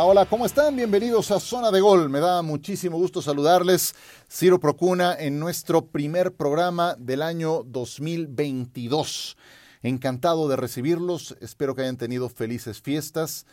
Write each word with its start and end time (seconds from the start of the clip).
Hola, 0.00 0.26
¿cómo 0.26 0.46
están? 0.46 0.76
Bienvenidos 0.76 1.32
a 1.32 1.40
Zona 1.40 1.72
de 1.72 1.80
Gol. 1.80 2.08
Me 2.08 2.20
da 2.20 2.40
muchísimo 2.42 2.96
gusto 2.98 3.20
saludarles. 3.20 3.96
Ciro 4.30 4.60
Procuna 4.60 5.16
en 5.18 5.40
nuestro 5.40 5.86
primer 5.86 6.34
programa 6.34 6.94
del 7.00 7.20
año 7.20 7.64
2022. 7.64 9.36
Encantado 9.82 10.46
de 10.46 10.54
recibirlos. 10.54 11.36
Espero 11.40 11.74
que 11.74 11.82
hayan 11.82 11.96
tenido 11.96 12.28
felices 12.28 12.80
fiestas, 12.80 13.44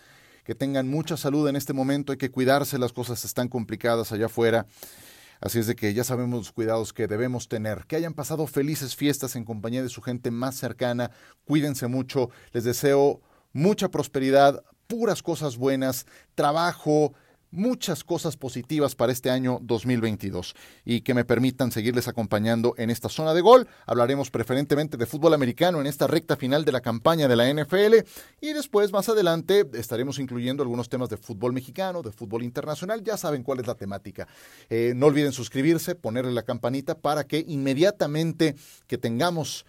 que 0.44 0.54
tengan 0.54 0.88
mucha 0.88 1.18
salud 1.18 1.48
en 1.48 1.56
este 1.56 1.74
momento. 1.74 2.12
Hay 2.12 2.20
que 2.20 2.30
cuidarse, 2.30 2.78
las 2.78 2.94
cosas 2.94 3.26
están 3.26 3.48
complicadas 3.48 4.12
allá 4.12 4.28
afuera. 4.28 4.68
Así 5.42 5.58
es 5.58 5.66
de 5.66 5.76
que 5.76 5.96
ya 5.96 6.04
sabemos 6.04 6.38
los 6.38 6.52
cuidados 6.52 6.94
que 6.94 7.08
debemos 7.08 7.48
tener. 7.48 7.88
Que 7.88 7.96
hayan 7.96 8.14
pasado 8.14 8.46
felices 8.46 8.96
fiestas 8.96 9.36
en 9.36 9.46
compañía 9.46 9.82
de 9.82 9.90
su 9.90 10.04
gente 10.04 10.30
más 10.30 10.54
cercana. 10.56 11.10
Cuídense 11.44 11.88
mucho. 11.88 12.30
Les 12.52 12.64
deseo 12.64 13.20
mucha 13.52 13.90
prosperidad, 13.90 14.64
puras 14.88 15.22
cosas 15.22 15.58
buenas, 15.58 16.06
trabajo, 16.36 17.14
muchas 17.56 18.04
cosas 18.04 18.38
positivas 18.38 18.96
para 18.96 19.12
este 19.12 19.30
año 19.30 19.60
2022 19.62 20.56
y 20.84 21.02
que 21.02 21.14
me 21.14 21.26
permitan 21.26 21.72
seguirles 21.72 22.08
acompañando 22.08 22.76
en 22.78 22.90
esta 22.90 23.10
zona 23.10 23.34
de 23.34 23.42
gol. 23.42 23.68
Hablaremos 23.86 24.30
preferentemente 24.30 24.98
de 24.98 25.06
fútbol 25.06 25.34
americano 25.34 25.82
en 25.82 25.88
esta 25.88 26.08
recta 26.08 26.36
final 26.36 26.66
de 26.66 26.72
la 26.72 26.82
campaña 26.82 27.28
de 27.28 27.36
la 27.36 27.52
NFL 27.52 28.06
y 28.42 28.54
después 28.54 28.92
más 28.92 29.10
adelante 29.10 29.66
estaremos 29.74 30.20
incluyendo 30.20 30.64
algunos 30.64 30.90
temas 30.90 31.10
de 31.10 31.18
fútbol 31.18 31.54
mexicano, 31.54 32.02
de 32.02 32.12
fútbol 32.12 32.44
internacional. 32.44 33.04
Ya 33.04 33.18
saben 33.18 33.44
cuál 33.44 33.62
es 33.62 33.68
la 33.68 33.76
temática. 33.76 34.28
Eh, 34.70 34.94
no 34.96 35.08
olviden 35.08 35.32
suscribirse, 35.32 35.96
ponerle 35.96 36.34
la 36.34 36.44
campanita 36.44 36.96
para 36.96 37.26
que 37.26 37.44
inmediatamente 37.48 38.56
que 38.88 38.98
tengamos 38.98 39.66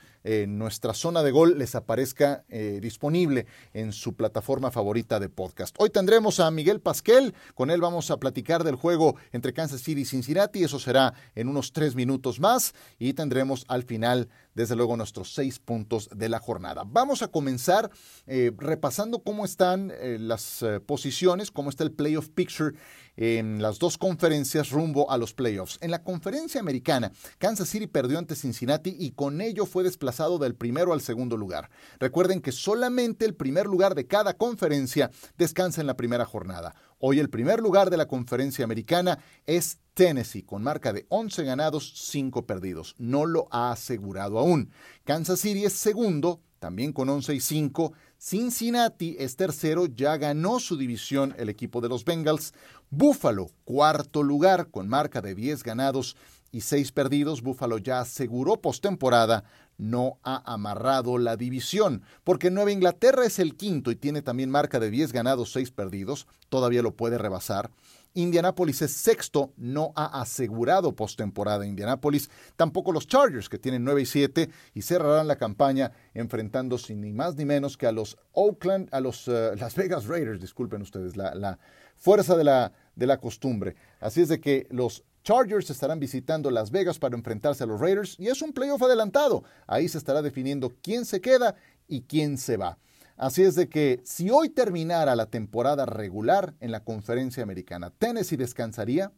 nuestra 0.48 0.92
zona 0.92 1.22
de 1.22 1.30
gol 1.30 1.58
les 1.58 1.74
aparezca 1.74 2.44
eh, 2.48 2.78
disponible 2.82 3.46
en 3.72 3.92
su 3.92 4.14
plataforma 4.14 4.70
favorita 4.70 5.20
de 5.20 5.28
podcast. 5.28 5.77
Hoy 5.78 5.91
tendremos 5.91 6.41
a 6.41 6.50
Miguel 6.50 6.80
Pasquel, 6.80 7.34
con 7.55 7.70
él 7.70 7.80
vamos 7.80 8.10
a 8.10 8.16
platicar 8.16 8.64
del 8.64 8.74
juego 8.74 9.16
entre 9.33 9.52
Kansas 9.52 9.83
City 9.83 10.00
y 10.00 10.05
Cincinnati, 10.05 10.64
eso 10.64 10.78
será 10.78 11.14
en 11.34 11.48
unos 11.48 11.72
tres 11.72 11.94
minutos 11.94 12.41
más. 12.41 12.74
Y 12.98 13.12
tendremos 13.12 13.64
al 13.68 13.84
final 13.84 14.28
desde 14.56 14.74
luego 14.74 14.96
nuestros 14.96 15.32
seis 15.32 15.60
puntos 15.60 16.08
de 16.12 16.28
la 16.28 16.40
jornada. 16.40 16.82
Vamos 16.84 17.22
a 17.22 17.28
comenzar 17.28 17.90
eh, 18.26 18.50
repasando 18.58 19.20
cómo 19.20 19.44
están 19.44 19.92
eh, 19.94 20.16
las 20.18 20.64
posiciones, 20.86 21.52
cómo 21.52 21.70
está 21.70 21.84
el 21.84 21.92
playoff 21.92 22.30
picture 22.30 22.74
en 23.16 23.62
las 23.62 23.78
dos 23.78 23.96
conferencias 23.98 24.70
rumbo 24.70 25.10
a 25.10 25.18
los 25.18 25.32
playoffs. 25.32 25.78
En 25.80 25.90
la 25.90 26.02
conferencia 26.02 26.60
americana, 26.60 27.12
Kansas 27.38 27.68
City 27.68 27.86
perdió 27.86 28.18
ante 28.18 28.34
Cincinnati 28.34 28.94
y 28.98 29.12
con 29.12 29.40
ello 29.40 29.66
fue 29.66 29.84
desplazado 29.84 30.38
del 30.38 30.54
primero 30.54 30.92
al 30.92 31.00
segundo 31.00 31.36
lugar. 31.36 31.70
Recuerden 31.98 32.40
que 32.40 32.52
solamente 32.52 33.24
el 33.24 33.34
primer 33.34 33.66
lugar 33.66 33.94
de 33.94 34.06
cada 34.06 34.34
conferencia 34.34 35.10
descansa 35.38 35.80
en 35.80 35.86
la 35.86 35.96
primera 35.96 36.24
jornada. 36.24 36.74
Hoy 36.98 37.19
el 37.19 37.28
primer 37.28 37.61
lugar 37.61 37.91
de 37.91 37.98
la 37.98 38.08
conferencia 38.08 38.64
americana 38.64 39.19
es 39.44 39.78
Tennessee, 39.92 40.42
con 40.42 40.62
marca 40.62 40.94
de 40.94 41.05
11 41.11 41.44
ganados, 41.44 41.92
5 41.94 42.47
perdidos. 42.47 42.94
No 42.97 43.27
lo 43.27 43.48
ha 43.50 43.70
asegurado 43.70 44.39
aún. 44.39 44.70
Kansas 45.05 45.41
City 45.41 45.67
es 45.67 45.74
segundo, 45.74 46.41
también 46.58 46.94
con 46.94 47.11
11 47.11 47.34
y 47.34 47.41
5. 47.41 47.92
Cincinnati 48.19 49.14
es 49.19 49.36
tercero, 49.36 49.84
ya 49.84 50.17
ganó 50.17 50.58
su 50.58 50.78
división 50.78 51.34
el 51.36 51.50
equipo 51.50 51.83
de 51.83 51.91
los 51.91 52.06
Bengals. 52.06 52.55
Buffalo, 52.89 53.50
cuarto 53.64 54.22
lugar, 54.22 54.70
con 54.70 54.89
marca 54.89 55.20
de 55.20 55.34
10 55.34 55.64
ganados 55.64 56.17
y 56.51 56.63
6 56.63 56.92
perdidos. 56.92 57.42
Buffalo 57.42 57.77
ya 57.77 58.01
aseguró 58.01 58.63
postemporada, 58.63 59.45
no 59.79 60.19
ha 60.23 60.42
amarrado 60.53 61.19
la 61.19 61.37
división, 61.37 62.03
porque 62.25 62.51
Nueva 62.51 62.73
Inglaterra 62.73 63.25
es 63.25 63.39
el 63.39 63.57
quinto 63.57 63.91
y 63.91 63.97
tiene 63.97 64.23
también 64.23 64.51
marca 64.51 64.81
de 64.81 64.91
10 64.91 65.13
ganados, 65.13 65.53
6 65.53 65.70
perdidos. 65.70 66.27
Todavía 66.48 66.83
lo 66.83 66.95
puede 66.95 67.19
rebasar. 67.19 67.70
Indianapolis 68.17 68.81
es 68.81 68.92
sexto, 68.92 69.53
no 69.59 69.92
ha 69.95 70.20
asegurado 70.23 70.97
postemporada 70.97 71.67
Indianapolis, 71.67 72.31
tampoco 72.57 72.91
los 72.91 73.07
Chargers, 73.07 73.51
que 73.51 73.59
tienen 73.59 73.85
9 73.85 74.03
y 74.03 74.07
7 74.07 74.51
y 74.73 74.83
cerrarán 74.83 75.29
la 75.29 75.37
campaña 75.37 75.93
enfrentándose 76.14 76.95
ni 76.95 77.13
más 77.13 77.37
ni 77.37 77.45
menos 77.45 77.77
que 77.77 77.87
a 77.87 77.93
los 77.93 78.17
Oakland, 78.33 78.89
a 78.91 79.01
los 79.01 79.29
eh, 79.29 79.53
Las 79.58 79.77
Vegas 79.77 80.07
Raiders, 80.07 80.41
disculpen 80.41 80.81
ustedes, 80.81 81.14
la, 81.17 81.58
fuerza 81.95 82.37
de 82.37 82.45
la, 82.45 82.73
de 82.95 83.07
la 83.07 83.19
costumbre. 83.19 83.77
Así 84.01 84.23
es 84.23 84.29
de 84.29 84.41
que 84.41 84.67
los 84.70 85.05
Chargers 85.27 85.70
estarán 85.70 85.98
visitando 85.98 86.53
Las 86.53 86.70
Vegas 86.70 87.01
para 87.01 87.17
enfrentarse 87.17 87.64
a 87.64 87.67
los 87.67 87.81
Raiders 87.81 88.14
y 88.17 88.29
es 88.29 88.42
un 88.42 88.53
playoff 88.53 88.81
adelantado. 88.81 89.42
Ahí 89.67 89.89
se 89.89 89.98
estará 89.98 90.23
definiendo 90.23 90.73
quién 90.83 91.05
se 91.05 91.20
queda 91.20 91.57
y 91.89 92.03
quién 92.03 92.39
se 92.39 92.57
va. 92.57 92.79
Así 93.17 93.42
es 93.42 93.57
de 93.57 93.69
que 93.69 94.01
si 94.05 94.31
hoy 94.31 94.51
terminara 94.51 95.17
la 95.17 95.27
temporada 95.27 95.85
regular 95.85 96.55
en 96.61 96.70
la 96.70 96.85
conferencia 96.85 97.42
americana, 97.42 97.91
Tennessee 97.91 98.37
descansaría, 98.37 99.11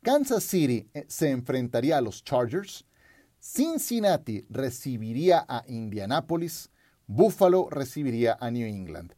Kansas 0.00 0.44
City 0.44 0.88
eh, 0.94 1.04
se 1.08 1.28
enfrentaría 1.28 1.98
a 1.98 2.00
los 2.00 2.24
Chargers, 2.24 2.86
Cincinnati 3.38 4.46
recibiría 4.48 5.44
a 5.46 5.62
Indianapolis, 5.66 6.70
Buffalo 7.06 7.68
recibiría 7.68 8.38
a 8.40 8.50
New 8.50 8.66
England. 8.66 9.12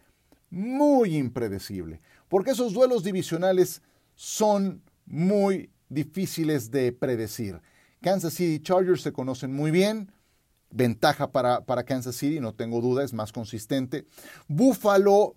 Muy 0.51 1.17
impredecible, 1.17 2.01
porque 2.29 2.51
esos 2.51 2.73
duelos 2.73 3.05
divisionales 3.05 3.81
son 4.17 4.83
muy 5.07 5.71
difíciles 5.93 6.71
de 6.71 6.93
predecir. 6.93 7.61
Kansas 8.01 8.35
City 8.35 8.63
Chargers 8.63 9.03
se 9.03 9.13
conocen 9.13 9.55
muy 9.55 9.71
bien, 9.71 10.13
ventaja 10.71 11.31
para, 11.31 11.65
para 11.65 11.85
Kansas 11.85 12.17
City, 12.17 12.41
no 12.41 12.55
tengo 12.55 12.81
duda, 12.81 13.05
es 13.05 13.13
más 13.13 13.33
consistente. 13.33 14.07
Buffalo 14.49 15.35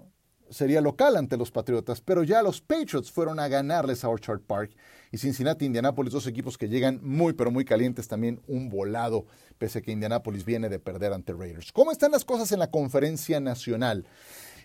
sería 0.49 0.81
local 0.81 1.17
ante 1.17 1.37
los 1.37 1.51
Patriotas, 1.51 2.01
pero 2.01 2.23
ya 2.23 2.41
los 2.41 2.61
Patriots 2.61 3.11
fueron 3.11 3.39
a 3.39 3.47
ganarles 3.47 4.03
a 4.03 4.09
Orchard 4.09 4.41
Park. 4.41 4.75
Y 5.11 5.17
Cincinnati, 5.17 5.65
Indianapolis, 5.65 6.13
dos 6.13 6.27
equipos 6.27 6.57
que 6.57 6.67
llegan 6.67 6.99
muy, 7.01 7.33
pero 7.33 7.51
muy 7.51 7.65
calientes, 7.65 8.07
también 8.07 8.41
un 8.47 8.69
volado, 8.69 9.25
pese 9.57 9.79
a 9.79 9.81
que 9.81 9.91
Indianapolis 9.91 10.45
viene 10.45 10.69
de 10.69 10.79
perder 10.79 11.13
ante 11.13 11.33
Raiders. 11.33 11.71
¿Cómo 11.71 11.91
están 11.91 12.11
las 12.11 12.25
cosas 12.25 12.51
en 12.51 12.59
la 12.59 12.71
conferencia 12.71 13.39
nacional? 13.39 14.05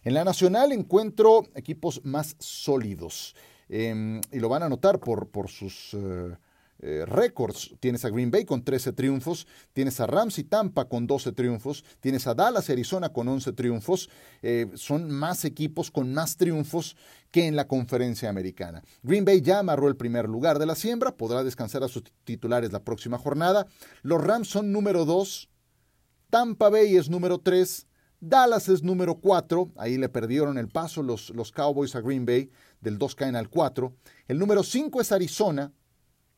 En 0.03 0.15
la 0.15 0.25
nacional 0.25 0.72
encuentro 0.72 1.45
equipos 1.55 2.01
más 2.05 2.37
sólidos, 2.39 3.37
em, 3.70 4.20
y 4.32 4.38
lo 4.41 4.48
van 4.50 4.62
a 4.62 4.69
notar 4.69 5.00
por, 5.00 5.28
por 5.28 5.48
sus... 5.48 5.94
Eh, 5.94 6.36
eh, 6.82 7.04
récords. 7.04 7.75
Tienes 7.78 8.06
a 8.06 8.08
Green 8.08 8.31
Bay 8.31 8.47
con 8.47 8.64
13 8.64 8.94
triunfos, 8.94 9.47
tienes 9.75 10.00
a 10.00 10.06
Rams 10.06 10.38
y 10.38 10.44
Tampa 10.44 10.88
con 10.88 11.06
12 11.06 11.32
triunfos, 11.32 11.84
tienes 12.00 12.26
a 12.26 12.32
Dallas, 12.32 12.70
Arizona 12.70 13.10
con 13.10 13.28
11 13.28 13.53
triunfos. 13.53 14.09
Eh, 14.41 14.66
son 14.76 15.10
más 15.10 15.44
equipos 15.44 15.91
con 15.91 16.14
más 16.14 16.38
triunfos 16.38 16.97
que 17.30 17.47
en 17.47 17.54
la 17.54 17.69
conferencia 17.69 18.30
americana. 18.30 18.82
Green 19.03 19.26
Bay 19.26 19.42
ya 19.42 19.59
amarró 19.59 19.88
el 19.88 19.97
primer 19.97 20.26
lugar 20.26 20.59
de 20.59 20.64
la 20.64 20.75
siembra, 20.75 21.14
podrá 21.14 21.44
descansar 21.44 21.84
a 21.84 21.88
sus 21.88 22.04
titulares 22.25 22.72
la 22.72 22.82
próxima 22.82 23.19
jornada. 23.19 23.66
Los 24.00 24.25
Rams 24.25 24.48
son 24.48 24.72
número 24.72 25.04
2, 25.04 25.50
Tampa 26.30 26.70
Bay 26.70 26.97
es 26.97 27.10
número 27.10 27.41
3. 27.41 27.88
Dallas 28.20 28.69
es 28.69 28.82
número 28.82 29.14
4, 29.14 29.72
ahí 29.76 29.97
le 29.97 30.10
perdieron 30.10 30.58
el 30.58 30.69
paso 30.69 31.03
los, 31.03 31.31
los 31.31 31.53
Cowboys 31.53 31.97
a 31.97 32.03
Green 32.03 32.26
Bay, 32.26 32.50
del 32.82 32.98
2 32.98 33.14
caen 33.14 33.34
al 33.34 33.48
4. 33.48 33.94
El 34.28 34.38
número 34.38 34.62
5 34.62 35.00
es 35.00 35.10
Arizona, 35.10 35.72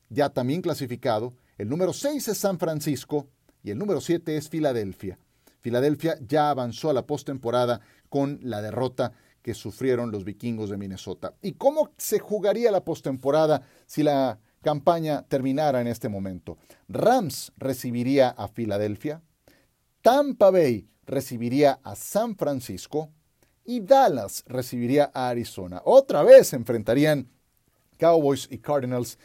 ya 0.09 0.29
también 0.29 0.61
clasificado. 0.61 1.33
El 1.57 1.67
número 1.67 1.91
6 1.91 2.29
es 2.29 2.37
San 2.37 2.57
Francisco 2.57 3.27
y 3.63 3.71
el 3.71 3.77
número 3.77 3.99
7 3.99 4.37
es 4.37 4.47
Filadelfia. 4.47 5.19
Filadelfia 5.59 6.17
ya 6.25 6.49
avanzó 6.49 6.89
a 6.89 6.93
la 6.93 7.05
postemporada 7.05 7.81
con 8.07 8.39
la 8.41 8.61
derrota 8.61 9.11
que 9.41 9.53
sufrieron 9.53 10.09
los 10.09 10.23
vikingos 10.23 10.69
de 10.69 10.77
Minnesota. 10.77 11.35
¿Y 11.41 11.53
cómo 11.53 11.91
se 11.97 12.19
jugaría 12.19 12.71
la 12.71 12.85
postemporada 12.85 13.61
si 13.85 14.03
la 14.03 14.39
campaña 14.61 15.23
terminara 15.23 15.81
en 15.81 15.87
este 15.87 16.07
momento? 16.07 16.57
Rams 16.87 17.51
recibiría 17.57 18.29
a 18.29 18.47
Filadelfia, 18.47 19.21
Tampa 20.01 20.49
Bay 20.49 20.87
recibiría 21.05 21.79
a 21.83 21.95
San 21.95 22.35
Francisco 22.35 23.09
y 23.65 23.79
Dallas 23.79 24.43
recibiría 24.47 25.11
a 25.13 25.29
Arizona. 25.29 25.81
Otra 25.85 26.23
vez 26.23 26.47
se 26.49 26.55
enfrentarían 26.55 27.29
Cowboys 27.97 28.47
y 28.51 28.57
Cardinals 28.57 29.17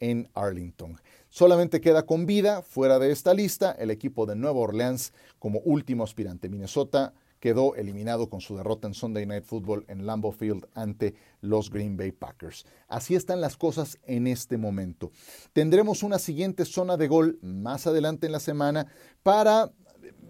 en 0.00 0.28
Arlington. 0.34 1.00
Solamente 1.28 1.80
queda 1.80 2.06
con 2.06 2.26
vida 2.26 2.62
fuera 2.62 2.98
de 2.98 3.10
esta 3.10 3.34
lista 3.34 3.72
el 3.72 3.90
equipo 3.90 4.26
de 4.26 4.36
Nueva 4.36 4.60
Orleans 4.60 5.12
como 5.38 5.60
último 5.60 6.04
aspirante. 6.04 6.48
Minnesota 6.48 7.12
quedó 7.40 7.74
eliminado 7.74 8.30
con 8.30 8.40
su 8.40 8.56
derrota 8.56 8.88
en 8.88 8.94
Sunday 8.94 9.26
Night 9.26 9.44
Football 9.44 9.84
en 9.88 10.06
Lambeau 10.06 10.32
Field 10.32 10.66
ante 10.74 11.14
los 11.40 11.70
Green 11.70 11.96
Bay 11.96 12.12
Packers. 12.12 12.64
Así 12.88 13.14
están 13.14 13.40
las 13.40 13.56
cosas 13.56 13.98
en 14.04 14.26
este 14.26 14.56
momento. 14.56 15.10
Tendremos 15.52 16.02
una 16.02 16.18
siguiente 16.18 16.64
zona 16.64 16.96
de 16.96 17.08
gol 17.08 17.38
más 17.42 17.86
adelante 17.86 18.26
en 18.26 18.32
la 18.32 18.40
semana 18.40 18.86
para 19.22 19.72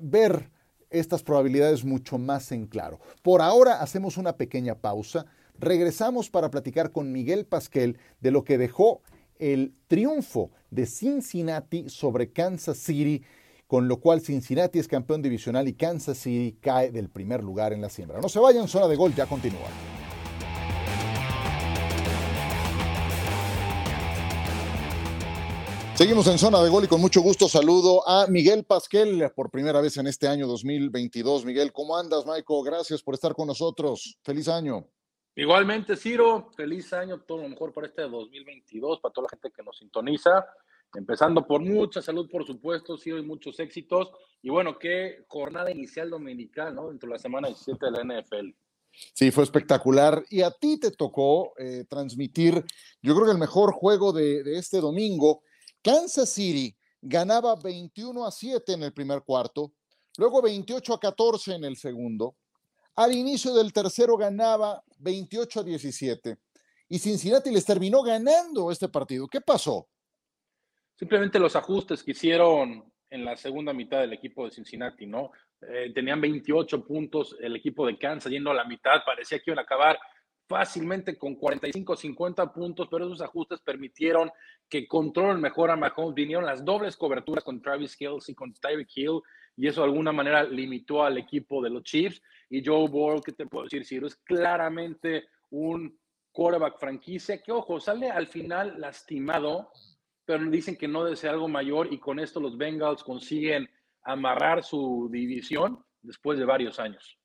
ver 0.01 0.51
estas 0.91 1.23
probabilidades 1.23 1.85
mucho 1.85 2.19
más 2.19 2.53
en 2.53 2.67
claro. 2.67 3.01
Por 3.23 3.43
ahora 3.43 3.81
hacemos 3.81 4.17
una 4.17 4.37
pequeña 4.37 4.75
pausa. 4.75 5.27
Regresamos 5.59 6.31
para 6.31 6.51
platicar 6.51 6.91
con 6.91 7.13
Miguel 7.13 7.47
Pasquel 7.47 7.99
de 8.21 8.31
lo 8.31 8.45
que 8.45 8.59
dejó 8.59 9.03
el 9.39 9.75
triunfo 9.87 10.51
de 10.71 10.87
Cincinnati 10.87 11.89
sobre 11.89 12.33
Kansas 12.33 12.79
City, 12.79 13.23
con 13.67 13.89
lo 13.89 14.01
cual 14.01 14.21
Cincinnati 14.21 14.79
es 14.79 14.89
campeón 14.89 15.23
divisional 15.23 15.69
y 15.69 15.75
Kansas 15.75 16.19
City 16.19 16.57
cae 16.61 16.91
del 16.91 17.09
primer 17.09 17.43
lugar 17.43 17.73
en 17.73 17.81
la 17.81 17.91
siembra. 17.91 18.21
No 18.21 18.29
se 18.29 18.39
vayan, 18.39 18.69
zona 18.69 18.89
de 18.89 18.97
gol 18.97 19.15
ya 19.15 19.27
continúa. 19.27 19.69
Seguimos 25.97 26.27
en 26.27 26.39
zona 26.39 26.61
de 26.61 26.69
gol 26.71 26.83
y 26.83 26.89
con 26.89 27.01
mucho 27.01 27.21
gusto 27.21 27.49
saludo 27.49 28.07
a 28.09 28.27
Miguel 28.27 28.65
Pasquel 28.65 29.31
por 29.31 29.49
primera 29.49 29.81
vez 29.81 29.97
en 29.97 30.09
este 30.09 30.27
año 30.27 30.49
2022. 30.49 31.45
Miguel, 31.45 31.73
¿cómo 31.73 31.97
andas, 31.97 32.27
Michael? 32.27 32.65
Gracias 32.65 33.01
por 33.01 33.15
estar 33.15 33.33
con 33.33 33.47
nosotros. 33.47 34.19
Feliz 34.25 34.49
año. 34.49 34.89
Igualmente, 35.37 35.95
Ciro, 35.95 36.51
feliz 36.57 36.93
año, 36.93 37.21
todo 37.21 37.43
lo 37.43 37.49
mejor 37.49 37.73
para 37.73 37.87
este 37.87 38.03
2022, 38.03 38.99
para 38.99 39.13
toda 39.13 39.27
la 39.27 39.29
gente 39.31 39.53
que 39.55 39.63
nos 39.63 39.79
sintoniza. 39.79 40.45
Empezando 40.97 41.47
por 41.47 41.61
mucha 41.61 42.03
salud, 42.03 42.29
por 42.29 42.45
supuesto, 42.45 42.99
Ciro, 42.99 43.19
y 43.19 43.23
muchos 43.23 43.61
éxitos. 43.61 44.11
Y 44.43 44.51
bueno, 44.51 44.77
qué 44.77 45.25
jornada 45.29 45.71
inicial 45.71 46.11
dominical, 46.11 46.75
¿no? 46.75 46.89
Dentro 46.89 47.09
de 47.09 47.15
la 47.15 47.21
semana 47.21 47.47
17 47.47 47.87
de 47.87 47.93
la 47.93 48.21
NFL. 48.21 48.49
Sí, 49.13 49.31
fue 49.31 49.45
espectacular. 49.45 50.25
Y 50.29 50.43
a 50.43 50.51
ti 50.51 50.77
te 50.77 50.91
tocó 50.91 51.53
eh, 51.57 51.85
transmitir, 51.89 52.65
yo 53.01 53.15
creo 53.15 53.27
que 53.27 53.33
el 53.33 53.39
mejor 53.39 53.73
juego 53.73 54.13
de, 54.13 54.43
de 54.43 54.59
este 54.59 54.81
domingo 54.81 55.43
Kansas 55.85 56.31
City 56.31 56.75
ganaba 57.03 57.55
21 57.57 58.25
a 58.25 58.31
7 58.31 58.73
en 58.73 58.85
el 58.85 58.93
primer 58.95 59.21
cuarto, 59.21 59.75
luego 60.17 60.41
28 60.41 60.95
a 60.95 60.99
14 60.99 61.57
en 61.57 61.65
el 61.65 61.77
segundo. 61.77 62.37
Al 62.97 63.13
inicio 63.13 63.53
del 63.53 63.71
tercero 63.71 64.17
ganaba 64.17 64.83
28 64.99 65.61
a 65.61 65.63
17 65.63 66.39
y 66.89 66.99
Cincinnati 66.99 67.51
les 67.51 67.67
terminó 67.67 68.03
ganando 68.03 68.71
este 68.71 68.89
partido. 68.89 69.29
¿Qué 69.29 69.43
pasó? 69.43 69.87
Simplemente 70.95 71.39
los 71.39 71.55
ajustes 71.55 72.03
que 72.03 72.13
hicieron 72.13 72.91
en 73.11 73.25
la 73.25 73.37
segunda 73.37 73.75
mitad 73.75 74.01
del 74.01 74.15
equipo 74.15 74.47
de 74.47 74.53
Cincinnati, 74.53 75.05
¿no? 75.05 75.33
Eh, 75.61 75.93
tenían 75.95 76.21
28 76.21 76.83
puntos 76.83 77.37
el 77.41 77.57
equipo 77.57 77.87
de 77.87 77.99
Kansas 77.99 78.33
yendo 78.33 78.51
a 78.51 78.55
la 78.55 78.65
mitad, 78.65 79.03
parecía 79.05 79.39
que 79.39 79.51
iban 79.51 79.59
a 79.59 79.63
acabar 79.63 79.99
fácilmente 80.47 81.17
con 81.17 81.35
45 81.35 81.97
50 81.97 82.53
puntos, 82.53 82.89
pero 82.91 83.07
esos 83.07 83.23
ajustes 83.23 83.61
permitieron 83.61 84.31
que 84.69 84.87
controlen 84.87 85.41
mejor 85.41 85.71
a 85.71 85.77
Mahomes. 85.77 86.15
Vinieron 86.15 86.45
las 86.45 86.65
dobles 86.65 86.97
coberturas 86.97 87.45
con 87.45 87.63
Travis 87.63 87.97
Kelce 87.97 88.33
y 88.33 88.35
con 88.35 88.53
Tyreek 88.53 88.89
Hill, 88.95 89.21
y 89.57 89.69
eso 89.69 89.81
de 89.83 89.87
alguna 89.87 90.13
manera 90.13 90.45
limitó 90.45 91.03
al 91.03 91.19
equipo 91.19 91.63
de 91.63 91.71
los 91.71 91.83
Chiefs. 91.85 92.21
Y 92.51 92.65
Joe 92.65 92.89
Burrow, 92.89 93.23
¿qué 93.23 93.33
te 93.33 93.47
puedo 93.47 93.65
decir, 93.65 93.85
Ciro? 93.85 94.07
Es 94.07 94.17
claramente 94.17 95.29
un 95.51 95.99
quarterback 96.33 96.79
franquicia 96.79 97.41
que, 97.41 97.53
ojo, 97.53 97.81
sale 97.81 98.11
al 98.11 98.27
final 98.27 98.81
lastimado, 98.81 99.71
pero 100.25 100.45
dicen 100.51 100.77
que 100.77 100.89
no 100.89 101.05
desea 101.05 101.31
algo 101.31 101.49
mayor 101.49 101.93
y 101.93 101.99
con 101.99 102.19
esto 102.19 102.41
los 102.41 102.57
Bengals 102.57 103.05
consiguen 103.05 103.69
amarrar 104.03 104.65
su 104.65 105.09
división 105.11 105.85
después 106.03 106.39
de 106.39 106.45
varios 106.45 106.79
años. 106.79 107.19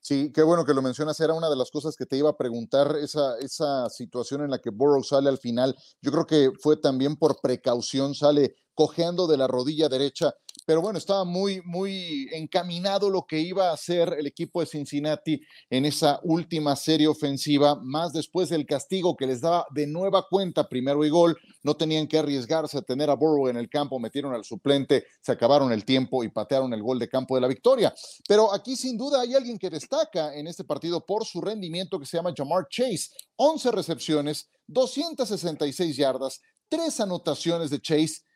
Sí, 0.00 0.32
qué 0.32 0.42
bueno 0.42 0.64
que 0.64 0.74
lo 0.74 0.82
mencionas. 0.82 1.20
Era 1.20 1.34
una 1.34 1.50
de 1.50 1.56
las 1.56 1.70
cosas 1.70 1.96
que 1.96 2.06
te 2.06 2.16
iba 2.16 2.30
a 2.30 2.36
preguntar, 2.36 2.96
esa, 2.96 3.38
esa 3.38 3.88
situación 3.90 4.42
en 4.42 4.50
la 4.50 4.58
que 4.58 4.70
Burrow 4.70 5.02
sale 5.02 5.28
al 5.28 5.38
final. 5.38 5.76
Yo 6.00 6.10
creo 6.12 6.26
que 6.26 6.50
fue 6.60 6.76
también 6.76 7.16
por 7.16 7.40
precaución, 7.40 8.14
sale 8.14 8.54
cojeando 8.74 9.26
de 9.26 9.36
la 9.36 9.48
rodilla 9.48 9.88
derecha 9.88 10.32
pero 10.68 10.82
bueno, 10.82 10.98
estaba 10.98 11.24
muy, 11.24 11.62
muy 11.64 12.28
encaminado 12.30 13.08
lo 13.08 13.24
que 13.24 13.40
iba 13.40 13.70
a 13.70 13.72
hacer 13.72 14.14
el 14.18 14.26
equipo 14.26 14.60
de 14.60 14.66
Cincinnati 14.66 15.40
en 15.70 15.86
esa 15.86 16.20
última 16.24 16.76
serie 16.76 17.08
ofensiva, 17.08 17.80
más 17.82 18.12
después 18.12 18.50
del 18.50 18.66
castigo 18.66 19.16
que 19.16 19.26
les 19.26 19.40
daba 19.40 19.64
de 19.70 19.86
nueva 19.86 20.26
cuenta 20.28 20.68
primero 20.68 21.06
y 21.06 21.08
gol, 21.08 21.38
no 21.62 21.74
tenían 21.74 22.06
que 22.06 22.18
arriesgarse 22.18 22.76
a 22.76 22.82
tener 22.82 23.08
a 23.08 23.14
Burrow 23.14 23.48
en 23.48 23.56
el 23.56 23.70
campo, 23.70 23.98
metieron 23.98 24.34
al 24.34 24.44
suplente, 24.44 25.06
se 25.22 25.32
acabaron 25.32 25.72
el 25.72 25.86
tiempo 25.86 26.22
y 26.22 26.28
patearon 26.28 26.74
el 26.74 26.82
gol 26.82 26.98
de 26.98 27.08
campo 27.08 27.34
de 27.36 27.40
la 27.40 27.48
victoria. 27.48 27.94
Pero 28.28 28.52
aquí 28.52 28.76
sin 28.76 28.98
duda 28.98 29.22
hay 29.22 29.32
alguien 29.32 29.56
que 29.56 29.70
destaca 29.70 30.34
en 30.34 30.48
este 30.48 30.64
partido 30.64 31.00
por 31.00 31.24
su 31.24 31.40
rendimiento 31.40 31.98
que 31.98 32.04
se 32.04 32.18
llama 32.18 32.34
Jamar 32.36 32.68
Chase, 32.68 33.08
11 33.36 33.70
recepciones, 33.70 34.50
266 34.66 35.96
yardas, 35.96 36.42
tres 36.68 37.00
anotaciones 37.00 37.70
de 37.70 37.80
Chase 37.80 38.27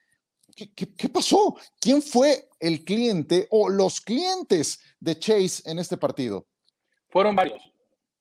¿Qué, 0.54 1.08
pasó? 1.08 1.56
¿Quién 1.81 2.02
fue 2.02 2.49
el 2.60 2.84
cliente 2.84 3.46
o 3.50 3.69
los 3.69 4.00
clientes 4.00 4.81
de 5.00 5.19
Chase 5.19 5.69
en 5.70 5.78
este 5.78 5.96
partido? 5.96 6.46
Fueron 7.08 7.34
varios, 7.34 7.62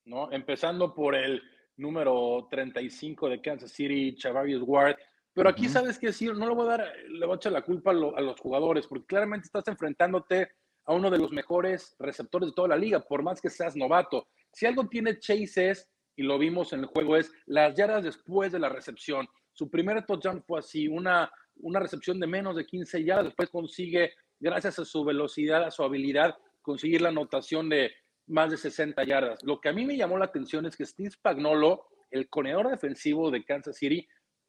¿no? 0.05 0.31
Empezando 0.31 0.93
por 0.93 1.15
el 1.15 1.41
número 1.77 2.47
35 2.49 3.29
de 3.29 3.41
Kansas 3.41 3.71
City, 3.71 4.15
Chavarius 4.15 4.63
Ward. 4.65 4.95
Pero 5.33 5.49
aquí, 5.49 5.69
¿sabes 5.69 5.97
qué 5.97 6.07
decir? 6.07 6.33
No 6.35 6.47
le 6.47 6.55
voy 6.55 6.67
a 6.67 6.77
dar, 6.77 6.93
le 7.09 7.25
voy 7.25 7.33
a 7.33 7.37
echar 7.37 7.51
la 7.51 7.61
culpa 7.61 7.91
a, 7.91 7.93
a 7.93 8.21
los 8.21 8.39
jugadores, 8.39 8.87
porque 8.87 9.05
claramente 9.05 9.45
estás 9.45 9.67
enfrentándote 9.67 10.49
a 10.85 10.93
uno 10.93 11.09
de 11.09 11.17
los 11.17 11.31
mejores 11.31 11.95
receptores 11.99 12.49
de 12.49 12.55
toda 12.55 12.69
la 12.69 12.77
liga, 12.77 12.99
por 12.99 13.23
más 13.23 13.41
que 13.41 13.49
seas 13.49 13.75
novato. 13.75 14.27
Si 14.51 14.65
algo 14.65 14.87
tiene 14.87 15.19
Chase 15.19 15.69
es, 15.69 15.87
y 16.15 16.23
lo 16.23 16.37
vimos 16.37 16.73
en 16.73 16.81
el 16.81 16.85
juego, 16.87 17.17
es 17.17 17.31
las 17.45 17.75
yardas 17.75 18.03
después 18.03 18.51
de 18.51 18.59
la 18.59 18.69
recepción. 18.69 19.27
Su 19.53 19.69
primer 19.69 20.05
touchdown 20.05 20.43
fue 20.43 20.59
así, 20.59 20.87
una 20.87 21.31
una 21.61 21.79
recepción 21.79 22.19
de 22.19 22.27
menos 22.27 22.55
de 22.55 22.65
15 22.65 23.03
yardas, 23.03 23.25
después 23.25 23.49
consigue, 23.49 24.13
gracias 24.39 24.79
a 24.79 24.85
su 24.85 25.03
velocidad, 25.03 25.63
a 25.63 25.71
su 25.71 25.83
habilidad, 25.83 26.35
conseguir 26.61 27.01
la 27.01 27.09
anotación 27.09 27.69
de 27.69 27.91
más 28.27 28.51
de 28.51 28.57
60 28.57 29.03
yardas. 29.03 29.43
Lo 29.43 29.59
que 29.59 29.69
a 29.69 29.73
mí 29.73 29.85
me 29.85 29.97
llamó 29.97 30.17
la 30.17 30.25
atención 30.25 30.65
es 30.65 30.75
que 30.75 30.85
Steve 30.85 31.11
Spagnolo, 31.11 31.85
el 32.09 32.29
corredor 32.29 32.69
defensivo 32.69 33.31
de 33.31 33.43
Kansas 33.43 33.77
City, 33.77 34.07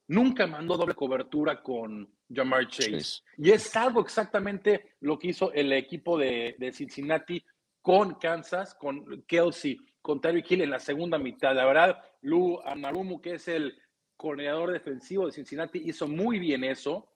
nunca 0.08 0.46
mandó 0.46 0.76
doble 0.76 0.94
cobertura 0.94 1.62
con 1.62 2.08
Jamar 2.30 2.68
Chase. 2.68 3.22
Y 3.38 3.50
es 3.50 3.74
algo 3.76 4.00
exactamente 4.00 4.94
lo 5.00 5.18
que 5.18 5.28
hizo 5.28 5.52
el 5.52 5.72
equipo 5.72 6.18
de, 6.18 6.56
Cincinnati 6.72 7.44
con 7.80 8.14
Kansas, 8.14 8.74
con 8.74 9.24
Kelsey, 9.26 9.78
con 10.00 10.20
Terry 10.20 10.44
Hill 10.48 10.62
en 10.62 10.70
la 10.70 10.78
segunda 10.78 11.18
mitad. 11.18 11.54
La 11.54 11.64
verdad, 11.64 11.98
Lou 12.22 12.60
Anarumu, 12.64 13.20
que 13.20 13.34
es 13.34 13.48
el 13.48 13.76
coordinador 14.22 14.72
defensivo 14.72 15.26
de 15.26 15.32
Cincinnati, 15.32 15.82
hizo 15.84 16.06
muy 16.06 16.38
bien 16.38 16.62
eso. 16.62 17.08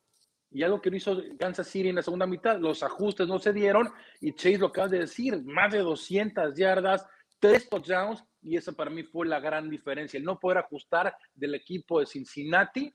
Y 0.51 0.63
algo 0.63 0.81
que 0.81 0.91
no 0.91 0.97
hizo 0.97 1.23
Kansas 1.39 1.69
City 1.69 1.89
en 1.89 1.97
la 1.97 2.03
segunda 2.03 2.27
mitad, 2.27 2.59
los 2.59 2.83
ajustes 2.83 3.29
no 3.29 3.39
se 3.39 3.53
dieron. 3.53 3.89
Y 4.21 4.35
Chase 4.35 4.59
lo 4.59 4.67
acaba 4.67 4.89
de 4.89 5.01
decir, 5.01 5.41
más 5.45 5.73
de 5.73 5.79
200 5.79 6.57
yardas, 6.57 7.07
tres 7.39 7.69
touchdowns. 7.69 8.23
Y 8.43 8.57
esa 8.57 8.73
para 8.73 8.91
mí 8.91 9.05
fue 9.05 9.27
la 9.27 9.39
gran 9.39 9.71
diferencia, 9.71 10.19
el 10.19 10.25
no 10.25 10.39
poder 10.39 10.59
ajustar 10.59 11.17
del 11.35 11.55
equipo 11.55 12.01
de 12.01 12.07
Cincinnati 12.07 12.93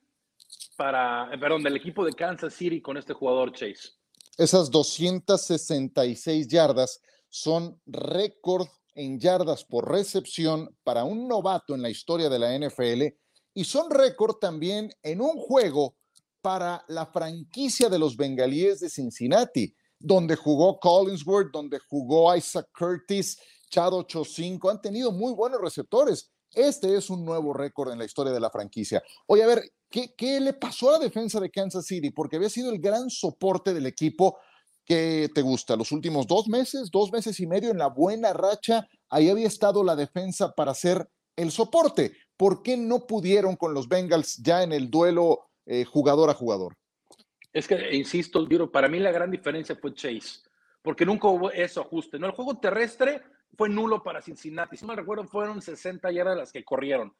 para, 0.75 1.33
eh, 1.33 1.37
perdón, 1.37 1.63
del 1.63 1.77
equipo 1.77 2.03
de 2.03 2.13
Kansas 2.13 2.53
City 2.53 2.81
con 2.81 2.97
este 2.97 3.13
jugador 3.13 3.53
Chase. 3.53 3.91
Esas 4.37 4.69
266 4.71 6.47
yardas 6.47 7.01
son 7.29 7.79
récord 7.85 8.67
en 8.93 9.19
yardas 9.19 9.63
por 9.63 9.89
recepción 9.89 10.75
para 10.83 11.03
un 11.03 11.27
novato 11.27 11.75
en 11.75 11.81
la 11.81 11.89
historia 11.89 12.29
de 12.29 12.39
la 12.39 12.53
NFL 12.57 13.20
y 13.53 13.63
son 13.63 13.89
récord 13.89 14.35
también 14.35 14.93
en 15.03 15.21
un 15.21 15.37
juego 15.37 15.95
para 16.41 16.83
la 16.87 17.05
franquicia 17.05 17.89
de 17.89 17.99
los 17.99 18.17
bengalíes 18.17 18.79
de 18.79 18.89
Cincinnati, 18.89 19.73
donde 19.99 20.35
jugó 20.35 20.79
Collinsworth, 20.79 21.51
donde 21.51 21.79
jugó 21.79 22.35
Isaac 22.35 22.69
Curtis, 22.77 23.37
Chad 23.69 23.93
85, 23.93 24.69
han 24.69 24.81
tenido 24.81 25.11
muy 25.11 25.33
buenos 25.33 25.61
receptores. 25.61 26.31
Este 26.53 26.95
es 26.95 27.09
un 27.09 27.23
nuevo 27.23 27.53
récord 27.53 27.91
en 27.91 27.99
la 27.99 28.05
historia 28.05 28.33
de 28.33 28.39
la 28.39 28.49
franquicia. 28.49 29.01
Oye, 29.27 29.43
a 29.43 29.47
ver, 29.47 29.63
¿qué, 29.89 30.13
¿qué, 30.15 30.39
le 30.39 30.53
pasó 30.53 30.89
a 30.89 30.93
la 30.93 30.99
defensa 30.99 31.39
de 31.39 31.49
Kansas 31.49 31.85
City? 31.85 32.09
Porque 32.09 32.35
había 32.35 32.49
sido 32.49 32.71
el 32.71 32.79
gran 32.79 33.09
soporte 33.09 33.73
del 33.73 33.85
equipo 33.85 34.37
que 34.83 35.29
te 35.33 35.41
gusta. 35.41 35.75
Los 35.75 35.91
últimos 35.91 36.27
dos 36.27 36.47
meses, 36.47 36.89
dos 36.91 37.11
meses 37.11 37.39
y 37.39 37.47
medio 37.47 37.71
en 37.71 37.77
la 37.77 37.87
buena 37.87 38.33
racha, 38.33 38.87
ahí 39.09 39.29
había 39.29 39.47
estado 39.47 39.83
la 39.83 39.95
defensa 39.95 40.51
para 40.51 40.73
ser 40.73 41.07
el 41.35 41.51
soporte. 41.51 42.13
¿Por 42.41 42.63
qué 42.63 42.75
no 42.75 43.05
pudieron 43.05 43.55
con 43.55 43.75
los 43.75 43.87
Bengals 43.87 44.37
ya 44.37 44.63
en 44.63 44.71
el 44.71 44.89
duelo 44.89 45.51
eh, 45.67 45.85
jugador 45.85 46.31
a 46.31 46.33
jugador? 46.33 46.75
Es 47.53 47.67
que, 47.67 47.95
insisto, 47.95 48.47
para 48.71 48.87
mí 48.87 48.97
la 48.97 49.11
gran 49.11 49.29
diferencia 49.29 49.75
fue 49.75 49.93
Chase, 49.93 50.39
porque 50.81 51.05
nunca 51.05 51.27
hubo 51.27 51.51
eso 51.51 51.81
ajuste. 51.81 52.17
¿no? 52.17 52.25
El 52.25 52.31
juego 52.31 52.57
terrestre 52.57 53.21
fue 53.55 53.69
nulo 53.69 54.01
para 54.01 54.23
Cincinnati. 54.23 54.75
Si 54.75 54.83
no 54.83 54.93
me 54.93 54.95
recuerdo, 54.95 55.25
fueron 55.25 55.61
60 55.61 56.11
yardas 56.11 56.35
las 56.35 56.51
que 56.51 56.63
corrieron. 56.63 57.13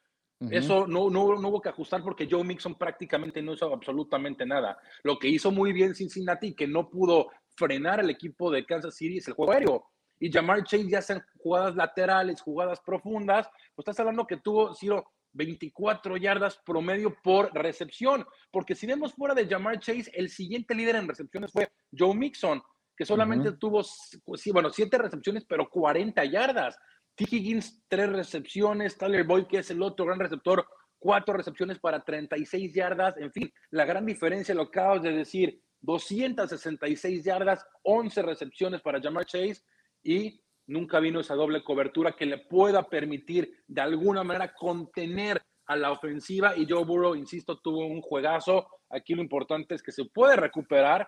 Eso 0.50 0.88
no, 0.88 1.12
no, 1.12 1.40
no, 1.40 1.50
hubo 1.50 1.62
que 1.62 1.70
ajustar 1.70 2.02
porque 2.02 2.28
Joe 2.28 2.44
Mixon 2.44 2.74
prácticamente 2.74 3.44
no 3.44 3.54
hizo 3.54 3.72
absolutamente 3.72 4.44
nada. 4.44 4.80
Lo 5.04 5.20
que 5.20 5.28
hizo 5.28 5.52
muy 5.52 5.72
bien 5.72 5.94
Cincinnati, 5.94 6.56
que 6.56 6.66
no 6.66 6.90
pudo 6.90 7.28
frenar 7.54 8.00
al 8.00 8.10
equipo 8.10 8.50
de 8.50 8.66
Kansas 8.66 8.96
City, 8.96 9.20
es 9.20 9.28
el 9.28 9.36
juego 9.36 9.52
aéreo 9.52 9.91
y 10.22 10.32
Jamar 10.32 10.64
Chase 10.64 10.88
ya 10.88 11.02
sean 11.02 11.22
jugadas 11.40 11.76
laterales, 11.76 12.40
jugadas 12.42 12.80
profundas, 12.86 13.50
pues 13.76 13.84
estás 13.84 14.00
hablando 14.00 14.28
que 14.28 14.38
tuvo 14.38 14.74
Ciro 14.76 15.04
24 15.34 16.16
yardas 16.18 16.60
promedio 16.64 17.16
por 17.24 17.52
recepción, 17.54 18.26
porque 18.52 18.76
si 18.76 18.86
vemos 18.86 19.14
fuera 19.14 19.34
de 19.34 19.48
Jamar 19.48 19.80
Chase, 19.80 20.12
el 20.14 20.30
siguiente 20.30 20.76
líder 20.76 20.98
en 20.98 21.08
recepciones 21.08 21.52
fue 21.52 21.72
Joe 21.98 22.14
Mixon, 22.14 22.62
que 22.96 23.04
solamente 23.04 23.54
tuvo, 23.54 23.84
sí, 23.84 24.52
bueno, 24.52 24.70
7 24.70 24.96
recepciones, 25.00 25.44
pero 25.46 25.68
40 25.68 26.24
yardas. 26.26 26.78
T. 27.16 27.26
Higgins, 27.30 27.84
3 27.88 28.12
recepciones, 28.12 28.98
Tyler 28.98 29.24
Boyd, 29.24 29.48
que 29.48 29.58
es 29.58 29.72
el 29.72 29.82
otro 29.82 30.06
gran 30.06 30.20
receptor, 30.20 30.66
4 31.00 31.34
recepciones 31.34 31.80
para 31.80 32.04
36 32.04 32.74
yardas, 32.74 33.18
en 33.18 33.32
fin, 33.32 33.52
la 33.72 33.86
gran 33.86 34.06
diferencia, 34.06 34.54
lo 34.54 34.64
acabas 34.64 35.02
de 35.02 35.14
decir, 35.14 35.60
266 35.80 37.24
yardas, 37.24 37.66
11 37.82 38.22
recepciones 38.22 38.82
para 38.82 39.02
Jamar 39.02 39.26
Chase, 39.26 39.64
y 40.04 40.42
nunca 40.68 41.00
vino 41.00 41.20
esa 41.20 41.36
doble 41.36 41.64
cobertura 41.64 42.14
que 42.14 42.26
le 42.26 42.38
pueda 42.38 42.84
permitir 42.84 43.64
de 43.68 43.82
alguna 43.82 44.24
manera 44.24 44.54
contener 44.54 45.42
a 45.66 45.76
la 45.76 45.92
ofensiva 45.92 46.58
y 46.58 46.66
Joe 46.70 46.84
Burrow, 46.84 47.16
insisto, 47.16 47.58
tuvo 47.60 47.86
un 47.86 48.02
juegazo. 48.02 48.68
Aquí 48.90 49.16
lo 49.16 49.22
importante 49.22 49.76
es 49.76 49.82
que 49.82 49.92
se 49.92 50.06
puede 50.06 50.36
recuperar. 50.36 51.08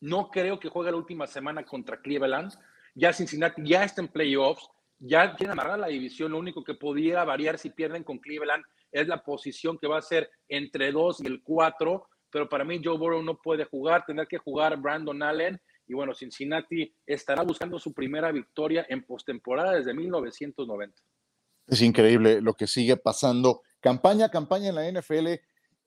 No 0.00 0.30
creo 0.30 0.58
que 0.58 0.68
juegue 0.68 0.90
la 0.90 0.96
última 0.96 1.26
semana 1.26 1.64
contra 1.64 2.00
Cleveland. 2.00 2.52
Ya 2.94 3.12
Cincinnati 3.12 3.62
ya 3.64 3.84
está 3.84 4.00
en 4.00 4.08
playoffs, 4.08 4.68
ya 4.98 5.36
tiene 5.36 5.52
amarrada 5.52 5.76
la 5.78 5.86
división. 5.86 6.32
Lo 6.32 6.38
único 6.38 6.64
que 6.64 6.74
podría 6.74 7.22
variar 7.24 7.58
si 7.58 7.70
pierden 7.70 8.02
con 8.02 8.18
Cleveland 8.18 8.64
es 8.90 9.06
la 9.06 9.22
posición 9.22 9.78
que 9.78 9.86
va 9.86 9.98
a 9.98 10.02
ser 10.02 10.30
entre 10.48 10.90
2 10.90 11.20
y 11.20 11.26
el 11.26 11.42
4. 11.42 12.08
Pero 12.30 12.48
para 12.48 12.64
mí 12.64 12.80
Joe 12.82 12.98
Burrow 12.98 13.22
no 13.22 13.36
puede 13.38 13.64
jugar, 13.64 14.04
tendrá 14.04 14.26
que 14.26 14.38
jugar 14.38 14.76
Brandon 14.78 15.22
Allen. 15.22 15.60
Y 15.90 15.94
bueno, 15.94 16.14
Cincinnati 16.14 16.94
estará 17.04 17.42
buscando 17.42 17.80
su 17.80 17.92
primera 17.92 18.30
victoria 18.30 18.86
en 18.88 19.04
postemporada 19.04 19.72
desde 19.72 19.92
1990. 19.92 21.02
Es 21.66 21.82
increíble 21.82 22.40
lo 22.40 22.54
que 22.54 22.68
sigue 22.68 22.96
pasando. 22.96 23.62
Campaña 23.80 24.26
a 24.26 24.30
campaña 24.30 24.68
en 24.68 24.76
la 24.76 24.88
NFL, 24.88 25.26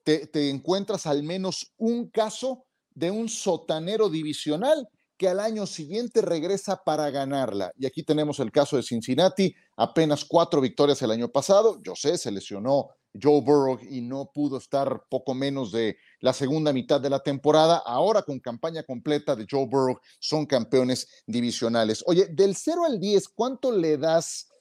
te, 0.04 0.28
te 0.28 0.50
encuentras 0.50 1.08
al 1.08 1.24
menos 1.24 1.74
un 1.78 2.10
caso 2.10 2.66
de 2.94 3.12
un 3.12 3.30
sotanero 3.30 4.10
divisional 4.10 4.90
que 5.16 5.30
al 5.30 5.40
año 5.40 5.66
siguiente 5.66 6.22
regresa 6.22 6.84
para 6.84 7.10
ganarla. 7.10 7.72
Y 7.78 7.86
aquí 7.86 8.04
tenemos 8.04 8.42
el 8.42 8.52
caso 8.52 8.76
de 8.76 8.84
Cincinnati, 8.84 9.56
apenas 9.78 10.26
cuatro 10.26 10.60
victorias 10.60 11.02
el 11.02 11.12
año 11.12 11.30
pasado. 11.30 11.82
Yo 11.82 11.96
sé, 11.96 12.18
se 12.18 12.30
lesionó 12.30 12.90
Joe 13.22 13.42
Burrow 13.42 13.80
y 13.82 14.02
no 14.02 14.32
pudo 14.34 14.58
estar 14.58 15.04
poco 15.10 15.34
menos 15.34 15.72
de 15.72 15.98
la 16.20 16.34
segunda 16.34 16.74
mitad 16.74 17.00
de 17.00 17.10
la 17.10 17.20
temporada. 17.20 17.82
Ahora 17.86 18.24
con 18.24 18.40
campaña 18.40 18.84
completa 18.84 19.36
de 19.36 19.46
Joe 19.50 19.68
Burrow 19.68 20.00
son 20.20 20.46
campeones 20.46 21.24
divisionales. 21.28 22.04
Oye, 22.08 22.28
del 22.28 22.56
0 22.56 22.86
al 22.86 23.00
10, 23.00 23.30
¿cuánto 23.30 23.72
le 23.72 23.98
das 23.98 24.52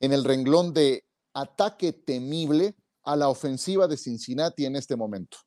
en 0.00 0.12
el 0.12 0.24
renglón 0.24 0.72
de 0.72 1.04
ataque 1.34 1.92
temible 1.92 2.74
a 3.04 3.16
la 3.16 3.28
ofensiva 3.28 3.86
de 3.86 3.96
Cincinnati 3.96 4.66
en 4.66 4.76
este 4.76 4.96
momento? 4.96 5.38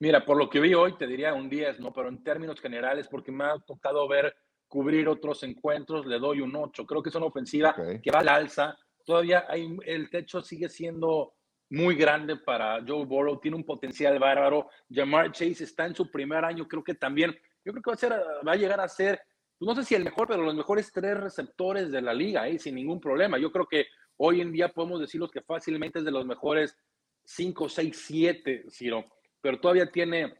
Mira, 0.00 0.24
por 0.24 0.36
lo 0.36 0.50
que 0.50 0.60
vi 0.60 0.74
hoy 0.74 0.96
te 0.98 1.06
diría 1.06 1.34
un 1.34 1.48
10, 1.48 1.80
¿no? 1.80 1.92
Pero 1.92 2.08
en 2.08 2.22
términos 2.22 2.60
generales, 2.60 3.08
porque 3.08 3.32
me 3.32 3.44
ha 3.44 3.58
tocado 3.58 4.06
ver 4.08 4.34
cubrir 4.66 5.08
otros 5.08 5.42
encuentros, 5.44 6.04
le 6.04 6.18
doy 6.18 6.40
un 6.40 6.54
8. 6.54 6.84
Creo 6.84 7.02
que 7.02 7.08
es 7.08 7.14
una 7.14 7.26
ofensiva 7.26 7.74
que 8.02 8.10
va 8.10 8.18
al 8.20 8.28
alza. 8.28 8.76
Todavía 9.04 9.44
hay, 9.48 9.76
el 9.86 10.10
techo 10.10 10.42
sigue 10.42 10.68
siendo 10.68 11.33
muy 11.70 11.96
grande 11.96 12.36
para 12.36 12.82
Joe 12.86 13.04
Burrow, 13.04 13.40
tiene 13.40 13.56
un 13.56 13.64
potencial 13.64 14.18
bárbaro. 14.18 14.68
Jamar 14.90 15.32
Chase 15.32 15.64
está 15.64 15.86
en 15.86 15.94
su 15.94 16.10
primer 16.10 16.44
año, 16.44 16.68
creo 16.68 16.84
que 16.84 16.94
también, 16.94 17.36
yo 17.64 17.72
creo 17.72 17.82
que 17.82 17.90
va 17.90 17.94
a, 17.94 17.98
ser, 17.98 18.12
va 18.46 18.56
llegar 18.56 18.80
a 18.80 18.88
ser, 18.88 19.20
pues, 19.58 19.66
no 19.66 19.74
sé 19.74 19.84
si 19.84 19.94
el 19.94 20.04
mejor, 20.04 20.28
pero 20.28 20.42
los 20.42 20.54
mejores 20.54 20.92
tres 20.92 21.18
receptores 21.18 21.90
de 21.90 22.02
la 22.02 22.14
liga, 22.14 22.48
¿eh? 22.48 22.58
sin 22.58 22.74
ningún 22.74 23.00
problema. 23.00 23.38
Yo 23.38 23.50
creo 23.50 23.66
que 23.66 23.86
hoy 24.16 24.40
en 24.40 24.52
día 24.52 24.68
podemos 24.68 25.00
decirlos 25.00 25.30
que 25.30 25.40
fácilmente 25.42 26.00
es 26.00 26.04
de 26.04 26.10
los 26.10 26.26
mejores 26.26 26.76
5, 27.24 27.68
6, 27.68 28.04
7, 28.06 28.64
Ciro 28.70 29.06
pero 29.44 29.60
todavía 29.60 29.92
tiene 29.92 30.34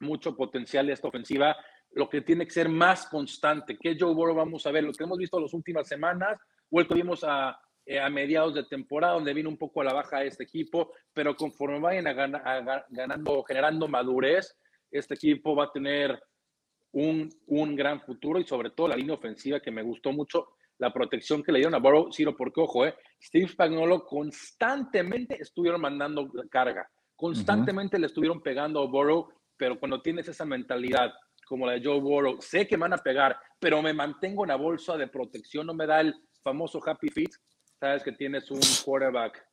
mucho 0.00 0.34
potencial 0.34 0.88
esta 0.88 1.08
ofensiva. 1.08 1.54
Lo 1.90 2.08
que 2.08 2.22
tiene 2.22 2.46
que 2.46 2.50
ser 2.50 2.70
más 2.70 3.06
constante. 3.06 3.76
¿Qué 3.76 3.94
Joe 4.00 4.14
Burrow 4.14 4.34
vamos 4.34 4.66
a 4.66 4.70
ver? 4.70 4.84
Lo 4.84 4.92
que 4.94 5.04
hemos 5.04 5.18
visto 5.18 5.38
las 5.38 5.52
últimas 5.52 5.86
semanas, 5.86 6.40
o 6.70 6.80
el 6.80 6.88
que 6.88 6.94
vimos 6.94 7.22
a, 7.28 7.60
eh, 7.90 7.98
a 7.98 8.10
mediados 8.10 8.52
de 8.52 8.64
temporada, 8.64 9.14
donde 9.14 9.32
vino 9.32 9.48
un 9.48 9.56
poco 9.56 9.80
a 9.80 9.84
la 9.84 9.94
baja 9.94 10.22
este 10.22 10.44
equipo, 10.44 10.92
pero 11.14 11.34
conforme 11.34 11.80
vayan 11.80 12.06
a, 12.06 12.84
ganando, 12.90 13.42
generando 13.44 13.88
madurez, 13.88 14.54
este 14.90 15.14
equipo 15.14 15.56
va 15.56 15.64
a 15.64 15.72
tener 15.72 16.22
un, 16.92 17.30
un, 17.46 17.74
gran 17.74 18.02
futuro 18.02 18.38
y 18.38 18.46
sobre 18.46 18.72
todo 18.72 18.88
la 18.88 18.96
línea 18.96 19.14
ofensiva 19.14 19.60
que 19.60 19.70
me 19.70 19.80
gustó 19.80 20.12
mucho, 20.12 20.48
la 20.76 20.92
protección 20.92 21.42
que 21.42 21.50
le 21.50 21.60
dieron 21.60 21.76
a 21.76 21.78
Burrow, 21.78 22.12
Ciro, 22.12 22.36
porque 22.36 22.60
ojo, 22.60 22.84
eh, 22.84 22.94
Steve 23.22 23.48
Spagnolo 23.48 24.04
constantemente 24.04 25.40
estuvieron 25.40 25.80
mandando 25.80 26.30
carga. 26.50 26.86
Constantemente 27.16 27.98
le 27.98 28.08
estuvieron 28.08 28.42
pegando 28.42 28.82
a 28.82 28.86
Burrow, 28.86 29.28
pero 29.56 29.80
cuando 29.80 30.02
tienes 30.02 30.28
esa 30.28 30.44
mentalidad 30.44 31.10
como 31.46 31.64
la 31.64 31.72
de 31.72 31.82
Joe 31.82 32.00
Burrow, 32.00 32.36
sé 32.42 32.68
que 32.68 32.76
van 32.76 32.92
a 32.92 32.98
pegar, 32.98 33.40
pero 33.58 33.80
me 33.80 33.94
mantengo 33.94 34.44
en 34.44 34.48
la 34.48 34.56
bolsa 34.56 34.98
de 34.98 35.08
protección, 35.08 35.66
no 35.66 35.72
me 35.72 35.86
da 35.86 36.02
el 36.02 36.14
famoso 36.42 36.82
happy 36.86 37.08
feet, 37.08 37.30
sabes 37.80 38.02
que 38.02 38.12
tienes 38.12 38.50
un 38.50 38.60
quarterback 38.84 39.46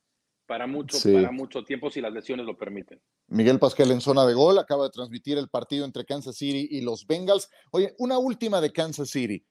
para 0.45 0.67
mucho, 0.67 0.97
para 1.01 1.31
mucho 1.31 1.63
tiempo 1.63 1.89
si 1.89 2.01
las 2.01 2.13
lesiones 2.13 2.45
lo 2.45 2.57
permiten. 2.57 3.01
Miguel 3.27 3.59
Pascal 3.59 3.91
en 3.91 4.01
zona 4.01 4.25
de 4.25 4.33
gol 4.33 4.59
acaba 4.59 4.83
de 4.85 4.91
transmitir 4.91 5.37
el 5.37 5.49
partido 5.49 5.85
entre 5.85 6.05
Kansas 6.05 6.37
City 6.37 6.67
y 6.69 6.81
los 6.81 7.07
Bengals. 7.07 7.49
Oye, 7.71 7.95
una 7.97 8.19
última 8.19 8.61
de 8.61 8.71
Kansas 8.71 9.09
City. 9.09 9.43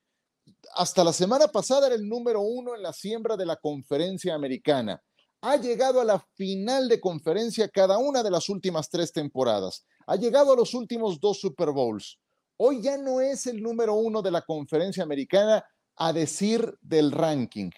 Hasta 0.77 1.03
la 1.03 1.13
semana 1.13 1.49
pasada 1.49 1.87
era 1.87 1.97
el 1.97 2.09
número 2.09 2.41
uno 2.41 2.77
en 2.77 2.83
la 2.83 2.93
siembra 2.93 3.37
de 3.37 3.47
la 3.47 3.57
conferencia 3.57 4.35
americana 4.35 5.03
ha 5.47 5.57
llegado 5.57 6.01
a 6.01 6.05
la 6.05 6.19
final 6.37 6.89
de 6.89 6.99
conferencia 6.99 7.69
cada 7.69 7.99
una 7.99 8.23
de 8.23 8.31
las 8.31 8.49
últimas 8.49 8.89
tres 8.89 9.13
temporadas, 9.13 9.85
ha 10.07 10.17
llegado 10.17 10.55
a 10.55 10.57
los 10.57 10.73
últimos 10.73 11.21
dos 11.21 11.39
Super 11.39 11.71
Bowls. 11.71 12.19
Hoy 12.57 12.81
ya 12.81 12.97
no 12.97 13.21
es 13.21 13.47
el 13.47 13.63
número 13.63 13.93
uno 13.93 14.23
de 14.23 14.31
la 14.31 14.41
conferencia 14.41 15.03
americana 15.03 15.63
a 15.97 16.15
decir 16.15 16.75
del 16.81 17.13
ranking. 17.13 17.71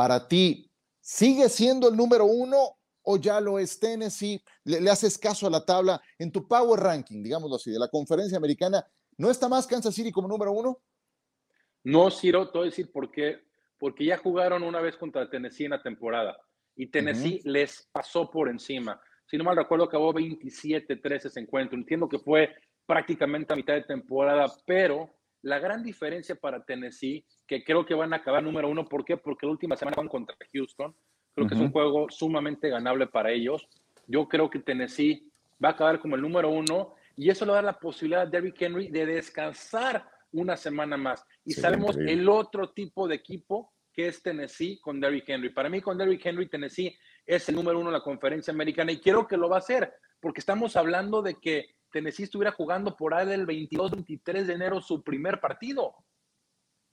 Para 0.00 0.26
ti, 0.26 0.66
¿sigue 0.98 1.46
siendo 1.50 1.90
el 1.90 1.94
número 1.94 2.24
uno 2.24 2.78
o 3.02 3.18
ya 3.18 3.38
lo 3.38 3.58
es 3.58 3.78
Tennessee? 3.78 4.42
¿Le, 4.64 4.80
le 4.80 4.88
haces 4.88 5.18
caso 5.18 5.46
a 5.46 5.50
la 5.50 5.62
tabla 5.62 6.00
en 6.18 6.32
tu 6.32 6.48
power 6.48 6.80
ranking, 6.80 7.22
digámoslo 7.22 7.56
así, 7.56 7.70
de 7.70 7.78
la 7.78 7.86
conferencia 7.86 8.38
americana? 8.38 8.82
¿No 9.18 9.30
está 9.30 9.46
más 9.46 9.66
Kansas 9.66 9.94
City 9.94 10.10
como 10.10 10.26
número 10.26 10.52
uno? 10.52 10.80
No, 11.84 12.10
Ciro, 12.10 12.50
te 12.50 12.56
voy 12.56 12.68
a 12.68 12.70
decir 12.70 12.90
por 12.90 13.10
qué. 13.10 13.42
Porque 13.78 14.06
ya 14.06 14.16
jugaron 14.16 14.62
una 14.62 14.80
vez 14.80 14.96
contra 14.96 15.28
Tennessee 15.28 15.66
en 15.66 15.72
la 15.72 15.82
temporada 15.82 16.34
y 16.74 16.86
Tennessee 16.86 17.42
les 17.44 17.86
pasó 17.92 18.30
por 18.30 18.48
encima. 18.48 18.98
Si 19.26 19.36
no 19.36 19.44
mal 19.44 19.56
recuerdo, 19.58 19.84
acabó 19.84 20.14
27-13 20.14 21.26
ese 21.26 21.40
encuentro. 21.40 21.76
Entiendo 21.76 22.08
que 22.08 22.20
fue 22.20 22.54
prácticamente 22.86 23.52
a 23.52 23.56
mitad 23.56 23.74
de 23.74 23.82
temporada, 23.82 24.50
pero 24.64 25.10
la 25.42 25.58
gran 25.58 25.82
diferencia 25.82 26.34
para 26.34 26.64
Tennessee, 26.64 27.24
que 27.46 27.64
creo 27.64 27.86
que 27.86 27.94
van 27.94 28.12
a 28.12 28.16
acabar 28.16 28.42
número 28.42 28.68
uno, 28.68 28.88
¿por 28.88 29.04
qué? 29.04 29.16
Porque 29.16 29.46
la 29.46 29.52
última 29.52 29.76
semana 29.76 29.96
van 29.96 30.08
contra 30.08 30.36
Houston. 30.52 30.94
Creo 31.34 31.48
que 31.48 31.54
es 31.54 31.60
un 31.60 31.70
juego 31.70 32.08
sumamente 32.10 32.68
ganable 32.68 33.06
para 33.06 33.30
ellos. 33.30 33.68
Yo 34.06 34.28
creo 34.28 34.50
que 34.50 34.58
Tennessee 34.58 35.30
va 35.62 35.70
a 35.70 35.72
acabar 35.72 36.00
como 36.00 36.16
el 36.16 36.22
número 36.22 36.50
uno 36.50 36.94
y 37.16 37.30
eso 37.30 37.46
le 37.46 37.52
da 37.52 37.62
la 37.62 37.78
posibilidad 37.78 38.22
a 38.22 38.26
Derrick 38.26 38.60
Henry 38.60 38.88
de 38.88 39.06
descansar 39.06 40.08
una 40.32 40.56
semana 40.56 40.96
más. 40.96 41.24
Y 41.44 41.52
sabemos 41.52 41.96
el 41.96 42.28
otro 42.28 42.70
tipo 42.70 43.08
de 43.08 43.16
equipo 43.16 43.72
que 43.92 44.08
es 44.08 44.22
Tennessee 44.22 44.78
con 44.80 45.00
Derrick 45.00 45.28
Henry. 45.28 45.50
Para 45.50 45.68
mí, 45.68 45.80
con 45.80 45.98
Derrick 45.98 46.24
Henry, 46.24 46.48
Tennessee 46.48 46.96
es 47.26 47.48
el 47.48 47.56
número 47.56 47.78
uno 47.78 47.88
en 47.88 47.94
la 47.94 48.02
conferencia 48.02 48.52
americana 48.52 48.92
y 48.92 49.00
quiero 49.00 49.26
que 49.26 49.36
lo 49.36 49.48
va 49.48 49.56
a 49.56 49.60
hacer, 49.60 49.92
porque 50.20 50.40
estamos 50.40 50.76
hablando 50.76 51.22
de 51.22 51.34
que 51.34 51.74
Tennessee 51.90 52.24
estuviera 52.24 52.52
jugando 52.52 52.96
por 52.96 53.14
ahí 53.14 53.26
del 53.26 53.46
22-23 53.46 54.44
de 54.44 54.54
enero 54.54 54.80
su 54.80 55.02
primer 55.02 55.40
partido 55.40 55.94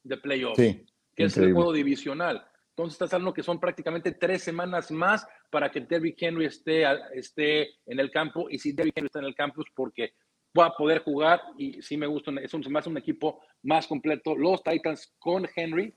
de 0.03 0.17
playoff, 0.17 0.57
que 0.57 0.85
es 1.15 1.37
el 1.37 1.53
juego 1.53 1.73
divisional. 1.73 2.47
Entonces 2.69 2.93
estás 2.93 3.13
hablando 3.13 3.33
que 3.33 3.43
son 3.43 3.59
prácticamente 3.59 4.11
tres 4.11 4.43
semanas 4.43 4.91
más 4.91 5.27
para 5.49 5.71
que 5.71 5.81
Derrick 5.81 6.21
Henry 6.21 6.45
esté, 6.45 6.85
esté 7.13 7.69
en 7.85 7.99
el 7.99 8.11
campo 8.11 8.47
y 8.49 8.59
si 8.59 8.71
Derrick 8.71 8.93
Henry 8.95 9.07
está 9.07 9.19
en 9.19 9.25
el 9.25 9.35
campus 9.35 9.65
porque 9.75 10.13
va 10.57 10.67
a 10.67 10.75
poder 10.75 11.03
jugar 11.03 11.41
y 11.57 11.81
sí 11.81 11.97
me 11.97 12.07
gusta, 12.07 12.31
es 12.41 12.53
un, 12.53 12.63
más 12.71 12.85
un 12.87 12.97
equipo 12.97 13.41
más 13.63 13.87
completo. 13.87 14.35
Los 14.35 14.61
Titans 14.63 15.13
con 15.17 15.47
Henry 15.55 15.93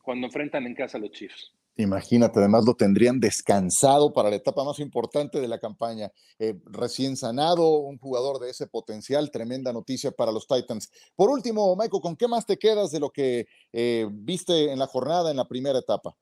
cuando 0.00 0.26
enfrentan 0.26 0.66
en 0.66 0.74
casa 0.74 0.98
a 0.98 1.00
los 1.00 1.10
Chiefs. 1.10 1.52
Imagínate, 1.76 2.38
además 2.38 2.64
lo 2.66 2.74
tendrían 2.74 3.18
descansado 3.18 4.12
para 4.12 4.28
la 4.28 4.36
etapa 4.36 4.62
más 4.62 4.78
importante 4.78 5.40
de 5.40 5.48
la 5.48 5.58
campaña. 5.58 6.10
Eh, 6.38 6.54
recién 6.66 7.16
sanado, 7.16 7.78
un 7.78 7.98
jugador 7.98 8.40
de 8.40 8.50
ese 8.50 8.66
potencial, 8.66 9.30
tremenda 9.30 9.72
noticia 9.72 10.10
para 10.10 10.32
los 10.32 10.46
Titans. 10.46 10.90
Por 11.16 11.30
último, 11.30 11.74
Michael, 11.74 12.02
¿con 12.02 12.16
qué 12.16 12.28
más 12.28 12.44
te 12.44 12.58
quedas 12.58 12.90
de 12.90 13.00
lo 13.00 13.10
que 13.10 13.46
eh, 13.72 14.06
viste 14.10 14.70
en 14.70 14.78
la 14.78 14.86
jornada 14.86 15.30
en 15.30 15.38
la 15.38 15.48
primera 15.48 15.78
etapa? 15.78 16.14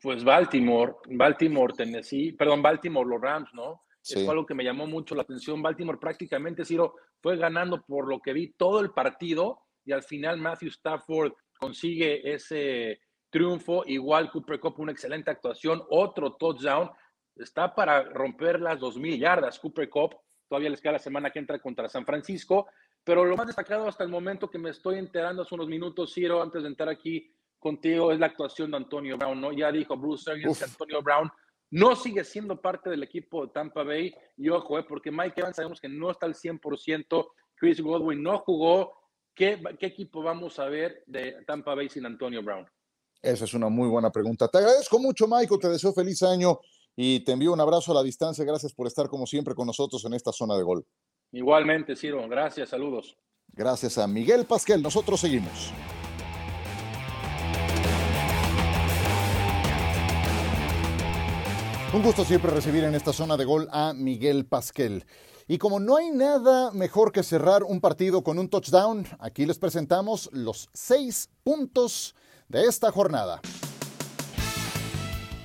Pues 0.00 0.24
Baltimore, 0.24 0.94
Baltimore, 1.10 1.74
Tennessee, 1.76 2.32
perdón, 2.32 2.62
Baltimore, 2.62 3.08
los 3.08 3.20
Rams, 3.20 3.50
¿no? 3.52 3.82
Sí. 4.00 4.20
Es 4.20 4.28
algo 4.28 4.46
que 4.46 4.54
me 4.54 4.64
llamó 4.64 4.86
mucho 4.86 5.14
la 5.14 5.22
atención. 5.22 5.60
Baltimore 5.60 5.98
prácticamente, 5.98 6.64
Ciro, 6.64 6.94
fue 7.20 7.36
ganando 7.36 7.82
por 7.82 8.08
lo 8.08 8.20
que 8.20 8.32
vi 8.32 8.52
todo 8.54 8.80
el 8.80 8.90
partido 8.90 9.60
y 9.84 9.92
al 9.92 10.02
final 10.02 10.38
Matthew 10.38 10.70
Stafford 10.70 11.32
consigue 11.58 12.32
ese 12.32 13.00
triunfo. 13.32 13.82
Igual 13.86 14.30
Cooper 14.30 14.60
Cup, 14.60 14.78
una 14.78 14.92
excelente 14.92 15.32
actuación, 15.32 15.82
otro 15.90 16.34
touchdown. 16.34 16.88
Está 17.34 17.74
para 17.74 18.04
romper 18.04 18.60
las 18.60 18.78
2.000 18.78 19.18
yardas. 19.18 19.58
Cooper 19.58 19.88
Cup 19.88 20.14
todavía 20.48 20.70
les 20.70 20.80
queda 20.80 20.92
la 20.92 20.98
semana 21.00 21.30
que 21.30 21.40
entra 21.40 21.58
contra 21.58 21.88
San 21.88 22.04
Francisco. 22.04 22.68
Pero 23.02 23.24
lo 23.24 23.36
más 23.36 23.46
destacado 23.46 23.88
hasta 23.88 24.04
el 24.04 24.10
momento 24.10 24.48
que 24.48 24.58
me 24.58 24.70
estoy 24.70 24.98
enterando 24.98 25.42
hace 25.42 25.54
unos 25.54 25.66
minutos, 25.66 26.12
Ciro, 26.14 26.40
antes 26.40 26.62
de 26.62 26.68
entrar 26.68 26.88
aquí 26.88 27.34
contigo, 27.58 28.12
es 28.12 28.20
la 28.20 28.26
actuación 28.26 28.70
de 28.70 28.76
Antonio 28.76 29.16
Brown. 29.16 29.40
¿no? 29.40 29.52
Ya 29.52 29.72
dijo 29.72 29.96
Bruce 29.96 30.30
Arians 30.30 30.58
que 30.58 30.64
Antonio 30.64 31.02
Brown 31.02 31.32
no 31.70 31.96
sigue 31.96 32.22
siendo 32.22 32.60
parte 32.60 32.90
del 32.90 33.02
equipo 33.02 33.46
de 33.46 33.52
Tampa 33.52 33.82
Bay. 33.82 34.14
Y 34.36 34.50
ojo, 34.50 34.78
eh, 34.78 34.84
porque 34.86 35.10
Mike 35.10 35.40
Evans 35.40 35.56
sabemos 35.56 35.80
que 35.80 35.88
no 35.88 36.10
está 36.10 36.26
al 36.26 36.34
100%. 36.34 37.26
Chris 37.56 37.80
Godwin 37.80 38.22
no 38.22 38.38
jugó. 38.40 38.92
¿Qué, 39.34 39.58
equipo 39.80 40.22
vamos 40.22 40.58
a 40.58 40.66
ver 40.66 41.02
de 41.06 41.42
Tampa 41.46 41.74
Bay 41.74 41.88
sin 41.88 42.04
Antonio 42.04 42.42
Brown? 42.42 42.66
Esa 43.22 43.44
es 43.44 43.54
una 43.54 43.68
muy 43.68 43.88
buena 43.88 44.10
pregunta. 44.10 44.48
Te 44.48 44.58
agradezco 44.58 44.98
mucho, 44.98 45.28
Michael. 45.28 45.60
Te 45.60 45.68
deseo 45.68 45.92
feliz 45.92 46.22
año 46.24 46.58
y 46.96 47.20
te 47.20 47.32
envío 47.32 47.52
un 47.52 47.60
abrazo 47.60 47.92
a 47.92 47.94
la 47.94 48.02
distancia. 48.02 48.44
Gracias 48.44 48.74
por 48.74 48.88
estar 48.88 49.08
como 49.08 49.26
siempre 49.26 49.54
con 49.54 49.66
nosotros 49.66 50.04
en 50.04 50.14
esta 50.14 50.32
zona 50.32 50.56
de 50.56 50.64
gol. 50.64 50.84
Igualmente, 51.30 51.94
Ciro. 51.94 52.28
Gracias, 52.28 52.70
saludos. 52.70 53.16
Gracias 53.52 53.96
a 53.96 54.08
Miguel 54.08 54.44
Pasquel. 54.44 54.82
Nosotros 54.82 55.20
seguimos. 55.20 55.72
Un 61.94 62.02
gusto 62.02 62.24
siempre 62.24 62.50
recibir 62.50 62.82
en 62.84 62.94
esta 62.94 63.12
zona 63.12 63.36
de 63.36 63.44
gol 63.44 63.68
a 63.70 63.92
Miguel 63.92 64.46
Pasquel. 64.46 65.04
Y 65.46 65.58
como 65.58 65.78
no 65.78 65.96
hay 65.96 66.10
nada 66.10 66.72
mejor 66.72 67.12
que 67.12 67.22
cerrar 67.22 67.62
un 67.62 67.80
partido 67.80 68.24
con 68.24 68.38
un 68.38 68.48
touchdown, 68.48 69.06
aquí 69.18 69.46
les 69.46 69.58
presentamos 69.58 70.28
los 70.32 70.70
seis 70.72 71.28
puntos 71.44 72.16
de 72.52 72.66
esta 72.66 72.92
jornada. 72.92 73.40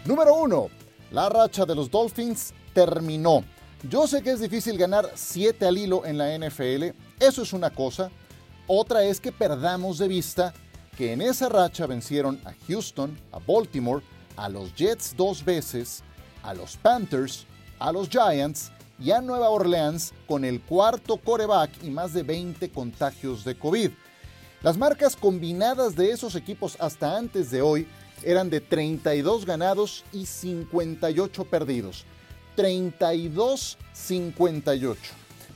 Número 0.06 0.36
uno, 0.36 0.68
la 1.12 1.30
racha 1.30 1.66
de 1.66 1.74
los 1.74 1.90
Dolphins 1.90 2.54
terminó. 2.74 3.44
Yo 3.90 4.08
sé 4.08 4.22
que 4.22 4.32
es 4.32 4.42
difícil 4.42 4.78
ganar 4.78 5.12
siete 5.16 5.66
al 5.66 5.78
hilo 5.78 6.06
en 6.06 6.18
la 6.18 6.38
NFL, 6.38 6.92
eso 7.20 7.42
es 7.42 7.54
una 7.54 7.70
cosa. 7.70 8.12
Otra 8.68 9.04
es 9.04 9.22
que 9.22 9.32
perdamos 9.32 9.98
de 9.98 10.10
vista 10.10 10.54
que 10.98 11.14
en 11.14 11.22
esa 11.22 11.48
racha 11.48 11.88
vencieron 11.88 12.42
a 12.44 12.54
Houston, 12.68 13.18
a 13.32 13.40
Baltimore, 13.40 14.04
a 14.36 14.50
los 14.50 14.76
Jets 14.76 15.16
dos 15.16 15.46
veces, 15.46 16.04
a 16.44 16.54
los 16.54 16.76
Panthers, 16.76 17.46
a 17.80 17.92
los 17.92 18.10
Giants 18.10 18.72
y 19.00 19.12
a 19.12 19.22
Nueva 19.22 19.50
Orleans 19.50 20.14
con 20.28 20.44
el 20.44 20.62
cuarto 20.62 21.18
coreback 21.18 21.84
y 21.84 21.90
más 21.90 22.14
de 22.14 22.24
20 22.24 22.70
contagios 22.72 23.46
de 23.46 23.58
COVID. 23.58 23.92
Las 24.64 24.78
marcas 24.78 25.16
combinadas 25.16 25.96
de 25.96 26.10
esos 26.10 26.34
equipos 26.36 26.78
hasta 26.80 27.16
antes 27.16 27.52
de 27.52 27.62
hoy 27.62 27.88
eran 28.24 28.50
de 28.50 28.60
32 28.60 29.46
ganados 29.46 30.04
y 30.12 30.26
58 30.26 31.46
perdidos. 31.46 32.06
32-58. 32.56 34.96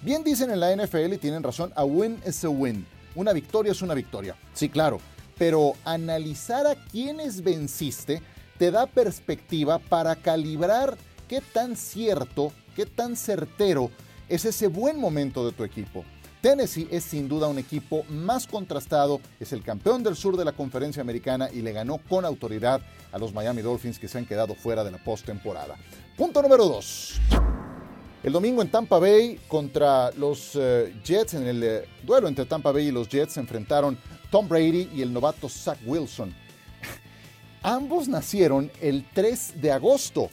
Bien 0.03 0.23
dicen 0.23 0.51
en 0.51 0.59
la 0.59 0.75
NFL 0.75 1.13
y 1.13 1.17
tienen 1.17 1.41
razón, 1.41 1.73
a 1.75 1.83
win 1.83 2.21
is 2.27 2.45
a 2.45 2.49
win. 2.49 2.85
Una 3.15 3.33
victoria 3.33 3.71
es 3.71 3.81
una 3.81 3.95
victoria. 3.95 4.35
Sí, 4.53 4.69
claro. 4.69 4.99
Pero 5.35 5.73
analizar 5.83 6.67
a 6.67 6.75
quienes 6.75 7.41
venciste 7.41 8.21
te 8.59 8.69
da 8.69 8.85
perspectiva 8.85 9.79
para 9.79 10.15
calibrar 10.15 10.95
qué 11.27 11.41
tan 11.41 11.75
cierto, 11.75 12.53
qué 12.75 12.85
tan 12.85 13.15
certero 13.15 13.89
es 14.29 14.45
ese 14.45 14.67
buen 14.67 14.99
momento 14.99 15.43
de 15.43 15.53
tu 15.53 15.63
equipo. 15.63 16.05
Tennessee 16.41 16.87
es 16.89 17.03
sin 17.03 17.29
duda 17.29 17.47
un 17.47 17.59
equipo 17.59 18.03
más 18.09 18.47
contrastado, 18.47 19.21
es 19.39 19.53
el 19.53 19.63
campeón 19.63 20.01
del 20.01 20.15
sur 20.15 20.35
de 20.35 20.43
la 20.43 20.53
conferencia 20.53 21.01
americana 21.01 21.49
y 21.53 21.61
le 21.61 21.71
ganó 21.71 21.99
con 21.99 22.25
autoridad 22.25 22.81
a 23.11 23.19
los 23.19 23.31
Miami 23.31 23.61
Dolphins 23.61 23.99
que 23.99 24.07
se 24.07 24.17
han 24.17 24.25
quedado 24.25 24.55
fuera 24.55 24.83
de 24.83 24.89
la 24.89 24.97
postemporada. 24.97 25.75
Punto 26.17 26.41
número 26.41 26.65
2. 26.65 27.21
El 28.23 28.33
domingo 28.33 28.63
en 28.63 28.69
Tampa 28.69 28.97
Bay 28.97 29.39
contra 29.47 30.11
los 30.11 30.51
eh, 30.55 30.95
Jets, 31.03 31.35
en 31.35 31.47
el 31.47 31.63
eh, 31.63 31.85
duelo 32.03 32.27
entre 32.27 32.45
Tampa 32.45 32.71
Bay 32.71 32.87
y 32.87 32.91
los 32.91 33.07
Jets, 33.07 33.33
se 33.33 33.39
enfrentaron 33.39 33.97
Tom 34.31 34.47
Brady 34.47 34.89
y 34.95 35.03
el 35.03 35.13
novato 35.13 35.47
Zach 35.47 35.77
Wilson. 35.85 36.33
Ambos 37.61 38.07
nacieron 38.07 38.71
el 38.81 39.05
3 39.13 39.61
de 39.61 39.71
agosto, 39.71 40.29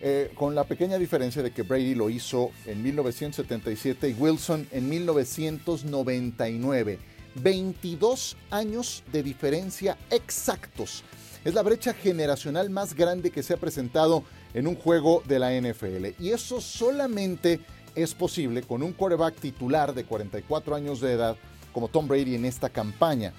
eh, 0.00 0.30
con 0.34 0.54
la 0.54 0.64
pequeña 0.64 0.98
diferencia 0.98 1.42
de 1.42 1.50
que 1.50 1.62
Brady 1.62 1.94
lo 1.94 2.08
hizo 2.08 2.52
en 2.66 2.82
1977 2.82 4.10
y 4.10 4.14
Wilson 4.14 4.68
en 4.70 4.88
1999. 4.88 6.98
22 7.34 8.36
años 8.50 9.02
de 9.12 9.22
diferencia 9.22 9.96
exactos. 10.10 11.04
Es 11.44 11.54
la 11.54 11.62
brecha 11.62 11.94
generacional 11.94 12.70
más 12.70 12.94
grande 12.94 13.30
que 13.30 13.42
se 13.42 13.54
ha 13.54 13.56
presentado 13.56 14.24
en 14.54 14.66
un 14.66 14.74
juego 14.74 15.22
de 15.26 15.38
la 15.38 15.52
NFL. 15.52 16.06
Y 16.18 16.30
eso 16.30 16.60
solamente 16.60 17.60
es 17.94 18.14
posible 18.14 18.62
con 18.62 18.82
un 18.82 18.92
quarterback 18.92 19.36
titular 19.36 19.94
de 19.94 20.04
44 20.04 20.74
años 20.74 21.00
de 21.00 21.12
edad 21.12 21.36
como 21.72 21.88
Tom 21.88 22.08
Brady 22.08 22.34
en 22.34 22.44
esta 22.44 22.68
campaña. 22.68 23.32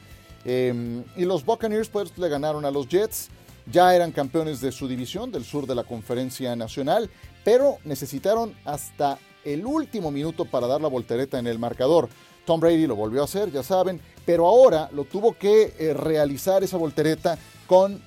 Em, 0.45 1.03
y 1.17 1.25
los 1.25 1.43
Buccaneers 1.43 1.89
pues 1.89 2.17
le 2.17 2.29
ganaron 2.29 2.65
a 2.65 2.71
los 2.71 2.87
Jets. 2.87 3.29
Ya 3.71 3.95
eran 3.95 4.11
campeones 4.11 4.61
de 4.61 4.71
su 4.71 4.87
división, 4.87 5.31
del 5.31 5.45
sur 5.45 5.67
de 5.67 5.75
la 5.75 5.83
conferencia 5.83 6.55
nacional, 6.55 7.09
pero 7.43 7.77
necesitaron 7.83 8.55
hasta 8.65 9.19
el 9.45 9.65
último 9.65 10.09
minuto 10.11 10.45
para 10.45 10.67
dar 10.67 10.81
la 10.81 10.87
voltereta 10.87 11.37
en 11.37 11.47
el 11.47 11.59
marcador. 11.59 12.09
Tom 12.45 12.59
Brady 12.59 12.87
lo 12.87 12.95
volvió 12.95 13.21
a 13.21 13.25
hacer, 13.25 13.51
ya 13.51 13.61
saben, 13.61 14.01
pero 14.25 14.47
ahora 14.47 14.89
lo 14.91 15.03
tuvo 15.03 15.33
que 15.33 15.75
eh, 15.77 15.93
realizar 15.93 16.63
esa 16.63 16.77
voltereta 16.77 17.37
con 17.67 18.01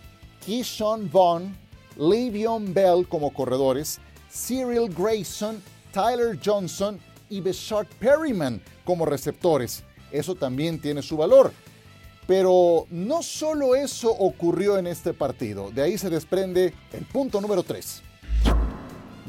Keyshawn 0.45 1.09
Vaughn, 1.13 1.57
Le'Veon 1.97 2.75
Bell 2.75 3.07
como 3.09 3.33
corredores, 3.33 4.01
Cyril 4.33 4.93
Grayson, 4.93 5.63
Tyler 5.93 6.39
Johnson 6.45 6.99
y 7.31 7.41
Beshard 7.41 7.87
Perryman 8.01 8.61
como 8.85 9.07
receptores. 9.07 9.85
Eso 10.11 10.35
también 10.35 10.81
tiene 10.81 11.03
su 11.03 11.17
valor. 11.17 11.53
Pero 12.27 12.87
no 12.91 13.23
solo 13.23 13.75
eso 13.75 14.11
ocurrió 14.11 14.79
en 14.79 14.87
este 14.87 15.13
partido, 15.13 15.71
de 15.71 15.83
ahí 15.83 15.99
se 15.99 16.09
desprende 16.09 16.73
el 16.93 17.05
punto 17.05 17.41
número 17.41 17.63
3. 17.63 18.03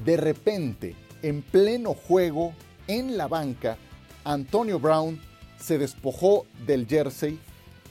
De 0.06 0.18
repente, 0.18 0.96
en 1.22 1.42
pleno 1.42 1.94
juego, 1.94 2.54
en 2.88 3.18
la 3.18 3.28
banca, 3.28 3.78
Antonio 4.24 4.80
Brown 4.80 5.20
se 5.60 5.78
despojó 5.78 6.46
del 6.66 6.88
jersey, 6.88 7.40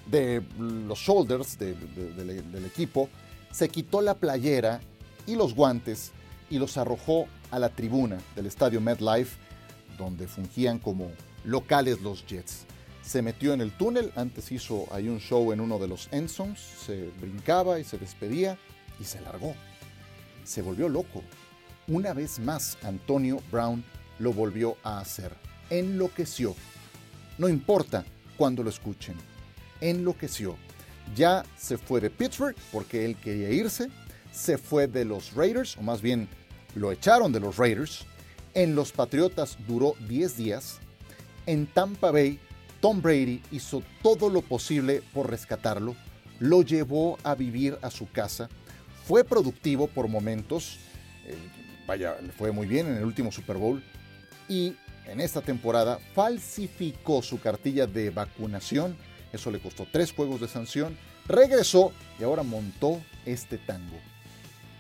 de 0.07 0.43
los 0.59 0.99
shoulders 0.99 1.59
del 1.59 2.65
equipo, 2.65 3.09
se 3.51 3.69
quitó 3.69 4.01
la 4.03 4.15
playera 4.15 4.81
y 5.27 5.35
los 5.35 5.55
guantes 5.55 6.13
y 6.51 6.59
los 6.59 6.77
arrojó 6.77 7.27
a 7.51 7.59
la 7.59 7.71
tribuna 7.71 8.19
del 8.37 8.47
estadio 8.47 8.81
MetLife, 8.81 9.37
donde 9.99 10.29
fungían 10.29 10.79
como 10.79 11.11
locales 11.45 12.01
los 12.03 12.25
Jets 12.27 12.67
se 13.03 13.21
metió 13.21 13.53
en 13.53 13.61
el 13.61 13.73
túnel, 13.73 14.13
antes 14.15 14.53
hizo 14.53 14.87
ahí 14.93 15.09
un 15.09 15.19
show 15.19 15.53
en 15.53 15.61
uno 15.61 15.79
de 15.79 15.89
los 15.89 16.09
Enzones, 16.13 16.61
se 16.61 17.11
brincaba 17.21 17.81
y 17.81 17.85
se 17.85 17.99
despedía 17.99 18.57
y 19.01 19.05
se 19.05 19.21
largó. 19.21 19.55
Se 20.45 20.63
volvió 20.63 20.89
loco. 20.89 21.23
Una 21.89 22.15
vez 22.15 22.39
más 22.39 22.79
Antonio 22.83 23.41
Brown 23.51 23.85
lo 24.19 24.33
volvió 24.33 24.77
a 24.85 25.01
hacer. 25.01 25.33
Enloqueció. 25.69 26.55
No 27.39 27.49
importa 27.49 28.05
cuando 28.37 28.63
lo 28.63 28.71
escuchen. 28.71 29.17
Enloqueció. 29.81 30.57
Ya 31.17 31.45
se 31.59 31.79
fue 31.79 32.01
de 32.01 32.11
Pittsburgh 32.11 32.57
porque 32.71 33.05
él 33.05 33.17
quería 33.17 33.51
irse. 33.51 33.89
Se 34.33 34.59
fue 34.59 34.87
de 34.87 35.05
los 35.05 35.35
Raiders, 35.35 35.77
o 35.77 35.83
más 35.83 36.01
bien 36.01 36.29
lo 36.75 36.93
echaron 36.93 37.33
de 37.33 37.41
los 37.41 37.57
Raiders. 37.57 38.07
En 38.55 38.75
los 38.75 38.93
Patriotas 38.93 39.59
duró 39.67 39.95
10 40.09 40.37
días. 40.37 40.79
En 41.47 41.67
Tampa 41.67 42.13
Bay 42.13 42.39
Tom 42.83 43.01
Brady 43.01 43.41
hizo 43.53 43.81
todo 44.03 44.29
lo 44.29 44.43
posible 44.43 45.05
por 45.15 45.31
rescatarlo, 45.31 45.95
lo 46.41 46.63
llevó 46.63 47.17
a 47.23 47.37
vivir 47.37 47.79
a 47.81 47.93
su 47.93 48.11
casa, 48.11 48.49
fue 49.05 49.23
productivo 49.23 49.87
por 49.87 50.09
momentos, 50.09 50.81
eh, 51.25 51.37
vaya, 51.87 52.17
le 52.21 52.33
fue 52.33 52.51
muy 52.51 52.67
bien 52.67 52.89
en 52.89 52.97
el 52.97 53.05
último 53.05 53.31
Super 53.31 53.57
Bowl 53.57 53.85
y 54.49 54.75
en 55.07 55.21
esta 55.21 55.43
temporada 55.43 56.01
falsificó 56.13 57.23
su 57.23 57.41
cartilla 57.41 57.87
de 57.87 58.11
vacunación, 58.11 58.97
eso 59.33 59.53
le 59.53 59.61
costó 59.61 59.87
tres 59.93 60.13
juegos 60.13 60.41
de 60.41 60.49
sanción, 60.49 60.99
regresó 61.29 61.93
y 62.19 62.25
ahora 62.25 62.43
montó 62.43 63.01
este 63.25 63.59
tango. 63.59 63.97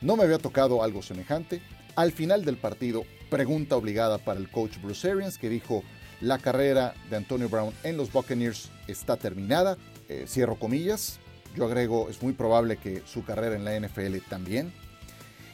No 0.01 0.17
me 0.17 0.25
había 0.25 0.39
tocado 0.39 0.83
algo 0.83 1.03
semejante. 1.03 1.63
Al 1.95 2.11
final 2.11 2.45
del 2.45 2.57
partido, 2.57 3.05
pregunta 3.31 3.77
obligada 3.77 4.19
para 4.19 4.41
el 4.41 4.51
coach 4.51 4.79
Bruce 4.83 5.09
Arians 5.09 5.39
que 5.39 5.49
dijo, 5.49 5.85
la 6.23 6.39
carrera 6.39 6.95
de 7.11 7.17
Antonio 7.17 7.49
Brown 7.49 7.75
en 7.83 7.97
los 7.97 8.13
Buccaneers 8.13 8.71
está 8.87 9.17
terminada. 9.17 9.77
Eh, 10.09 10.25
cierro 10.29 10.57
comillas. 10.57 11.19
Yo 11.57 11.67
agrego, 11.67 12.09
es 12.09 12.23
muy 12.23 12.33
probable 12.33 12.77
que 12.77 13.03
su 13.05 13.25
carrera 13.25 13.57
en 13.57 13.65
la 13.65 13.79
NFL 13.79 14.17
también. 14.31 14.73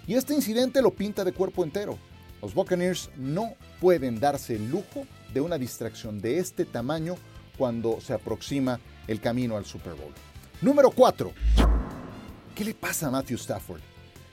Y 0.06 0.14
este 0.14 0.34
incidente 0.34 0.82
lo 0.82 0.92
pinta 0.92 1.24
de 1.24 1.32
cuerpo 1.32 1.64
entero. 1.64 1.98
Los 2.40 2.54
Buccaneers 2.54 3.10
no 3.16 3.54
pueden 3.80 4.20
darse 4.20 4.56
el 4.56 4.70
lujo 4.70 5.06
de 5.32 5.40
una 5.40 5.58
distracción 5.58 6.20
de 6.20 6.38
este 6.38 6.64
tamaño 6.64 7.16
cuando 7.56 8.00
se 8.00 8.12
aproxima 8.12 8.78
el 9.08 9.20
camino 9.20 9.56
al 9.56 9.64
Super 9.64 9.94
Bowl. 9.94 10.12
Número 10.60 10.90
4. 10.90 11.32
¿Qué 12.54 12.64
le 12.64 12.74
pasa 12.74 13.08
a 13.08 13.10
Matthew 13.10 13.38
Stafford? 13.38 13.80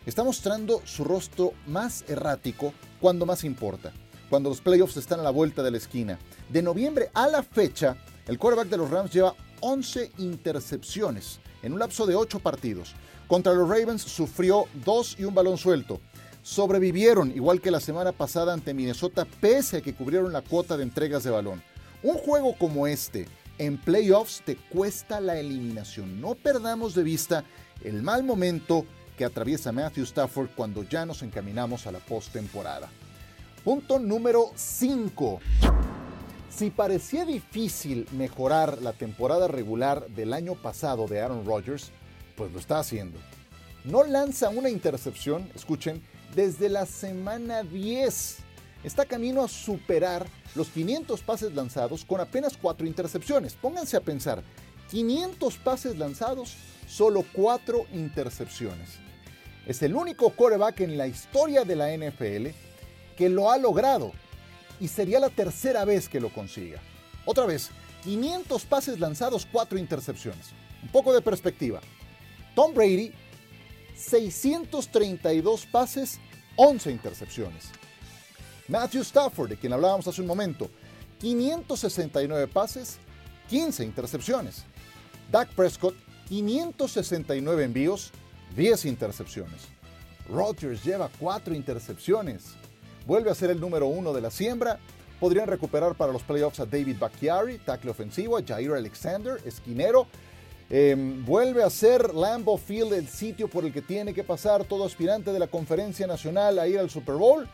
Está 0.05 0.23
mostrando 0.23 0.81
su 0.85 1.03
rostro 1.03 1.53
más 1.65 2.03
errático 2.07 2.73
cuando 2.99 3.25
más 3.25 3.43
importa 3.43 3.91
cuando 4.29 4.49
los 4.49 4.61
playoffs 4.61 4.97
están 4.97 5.19
a 5.19 5.23
la 5.23 5.29
vuelta 5.29 5.63
de 5.63 5.71
la 5.71 5.77
esquina. 5.77 6.19
De 6.49 6.61
noviembre 6.61 7.09
a 7.13 7.27
la 7.27 7.43
fecha, 7.43 7.97
el 8.27 8.37
quarterback 8.37 8.69
de 8.69 8.77
los 8.77 8.89
Rams 8.89 9.11
lleva 9.11 9.35
11 9.61 10.11
intercepciones 10.17 11.39
en 11.63 11.73
un 11.73 11.79
lapso 11.79 12.05
de 12.05 12.15
8 12.15 12.39
partidos. 12.39 12.93
Contra 13.27 13.53
los 13.53 13.67
Ravens 13.67 14.01
sufrió 14.01 14.65
2 14.85 15.17
y 15.19 15.25
un 15.25 15.33
balón 15.33 15.57
suelto. 15.57 15.99
Sobrevivieron, 16.43 17.31
igual 17.31 17.59
que 17.59 17.71
la 17.71 17.79
semana 17.79 18.11
pasada 18.11 18.53
ante 18.53 18.73
Minnesota, 18.73 19.25
pese 19.41 19.77
a 19.77 19.81
que 19.81 19.95
cubrieron 19.95 20.31
la 20.31 20.43
cuota 20.43 20.77
de 20.77 20.83
entregas 20.83 21.23
de 21.23 21.31
balón. 21.31 21.63
Un 22.03 22.15
juego 22.19 22.55
como 22.57 22.85
este, 22.85 23.27
en 23.57 23.77
playoffs, 23.77 24.43
te 24.45 24.55
cuesta 24.55 25.19
la 25.19 25.39
eliminación. 25.39 26.21
No 26.21 26.35
perdamos 26.35 26.93
de 26.93 27.01
vista 27.01 27.43
el 27.83 28.03
mal 28.03 28.23
momento 28.23 28.85
que 29.17 29.25
atraviesa 29.25 29.71
Matthew 29.71 30.03
Stafford 30.03 30.49
cuando 30.55 30.83
ya 30.83 31.05
nos 31.05 31.23
encaminamos 31.23 31.87
a 31.87 31.91
la 31.91 31.99
postemporada. 31.99 32.89
Punto 33.65 33.97
número 33.97 34.51
5. 34.53 35.39
Si 36.51 36.69
parecía 36.69 37.25
difícil 37.25 38.07
mejorar 38.11 38.79
la 38.83 38.93
temporada 38.93 39.47
regular 39.47 40.07
del 40.09 40.33
año 40.33 40.53
pasado 40.53 41.07
de 41.07 41.19
Aaron 41.19 41.47
Rodgers, 41.47 41.89
pues 42.37 42.51
lo 42.51 42.59
está 42.59 42.77
haciendo. 42.77 43.17
No 43.83 44.03
lanza 44.03 44.49
una 44.49 44.69
intercepción, 44.69 45.49
escuchen, 45.55 46.03
desde 46.35 46.69
la 46.69 46.85
semana 46.85 47.63
10. 47.63 48.37
Está 48.83 49.05
camino 49.05 49.43
a 49.43 49.47
superar 49.47 50.27
los 50.53 50.67
500 50.67 51.23
pases 51.23 51.55
lanzados 51.55 52.05
con 52.05 52.21
apenas 52.21 52.57
4 52.57 52.85
intercepciones. 52.85 53.55
Pónganse 53.55 53.97
a 53.97 54.01
pensar, 54.01 54.43
500 54.91 55.57
pases 55.57 55.97
lanzados, 55.97 56.55
solo 56.87 57.25
4 57.33 57.87
intercepciones. 57.95 58.99
Es 59.65 59.81
el 59.81 59.95
único 59.95 60.29
coreback 60.29 60.81
en 60.81 60.99
la 60.99 61.07
historia 61.07 61.63
de 61.63 61.75
la 61.75 61.91
NFL 61.97 62.64
que 63.15 63.29
lo 63.29 63.51
ha 63.51 63.57
logrado 63.57 64.11
y 64.79 64.87
sería 64.87 65.19
la 65.19 65.29
tercera 65.29 65.85
vez 65.85 66.09
que 66.09 66.19
lo 66.19 66.29
consiga. 66.33 66.81
Otra 67.25 67.45
vez, 67.45 67.69
500 68.03 68.65
pases 68.65 68.99
lanzados, 68.99 69.47
4 69.51 69.77
intercepciones. 69.79 70.49
Un 70.83 70.89
poco 70.89 71.13
de 71.13 71.21
perspectiva. 71.21 71.79
Tom 72.55 72.73
Brady, 72.73 73.11
632 73.95 75.65
pases, 75.65 76.19
11 76.57 76.91
intercepciones. 76.91 77.69
Matthew 78.67 79.01
Stafford, 79.01 79.49
de 79.49 79.57
quien 79.57 79.73
hablábamos 79.73 80.07
hace 80.07 80.21
un 80.21 80.27
momento, 80.27 80.69
569 81.19 82.47
pases, 82.47 82.97
15 83.49 83.83
intercepciones. 83.83 84.63
Dak 85.31 85.49
Prescott, 85.55 85.95
569 86.27 87.63
envíos, 87.63 88.11
10 88.55 88.85
intercepciones. 88.85 89.61
Rodgers 90.29 90.83
lleva 90.83 91.09
4 91.19 91.53
intercepciones. 91.55 92.55
Vuelve 93.05 93.29
a 93.29 93.35
ser 93.35 93.51
el 93.51 93.59
número 93.59 93.87
uno 93.87 94.13
de 94.13 94.21
la 94.21 94.31
siembra. 94.31 94.79
Podrían 95.19 95.47
recuperar 95.47 95.95
para 95.95 96.11
los 96.11 96.23
playoffs 96.23 96.59
a 96.59 96.65
David 96.65 96.97
Bacchiari, 96.99 97.59
tackle 97.59 97.91
ofensivo, 97.91 98.37
a 98.37 98.43
Jair 98.43 98.71
Alexander, 98.71 99.39
esquinero. 99.45 100.07
Em, 100.69 101.23
vuelve 101.23 101.63
a 101.63 101.69
ser 101.69 102.15
Lambeau 102.15 102.57
Field 102.57 102.93
el 102.93 103.07
sitio 103.07 103.47
por 103.47 103.63
el 103.65 103.71
que 103.71 103.83
tiene 103.83 104.13
que 104.13 104.23
pasar 104.23 104.65
todo 104.65 104.83
aspirante 104.83 105.31
de 105.31 105.37
la 105.37 105.47
conferencia 105.47 106.07
nacional 106.07 106.57
a 106.57 106.67
ir 106.67 106.79
al 106.79 106.89
Super 106.89 107.15
Bowl. 107.15 107.47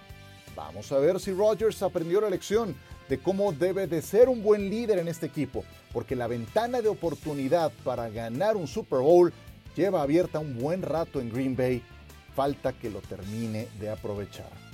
Vamos 0.56 0.92
a 0.92 0.98
ver 1.00 1.20
si 1.20 1.32
Rodgers 1.32 1.82
aprendió 1.84 2.22
la 2.22 2.30
lección 2.30 2.74
de 3.10 3.20
cómo 3.20 3.52
debe 3.52 3.88
de 3.88 4.02
ser 4.02 4.30
un 4.30 4.42
buen 4.42 4.70
líder 4.70 5.00
en 5.00 5.10
este 5.10 5.26
equipo, 5.26 5.66
porque 5.92 6.16
la 6.16 6.28
ventana 6.28 6.82
de 6.82 6.88
oportunidad 6.88 7.72
para 7.84 8.10
ganar 8.10 8.56
un 8.56 8.68
Super 8.68 9.00
Bowl 9.00 9.34
lleva 9.76 10.02
abierta 10.02 10.40
un 10.40 10.58
buen 10.58 10.82
rato 10.82 11.20
en 11.20 11.30
Green 11.30 11.56
Bay. 11.56 11.84
Falta 12.34 12.72
que 12.72 12.90
lo 12.90 13.02
termine 13.02 13.68
de 13.80 13.90
aprovechar. 13.90 14.71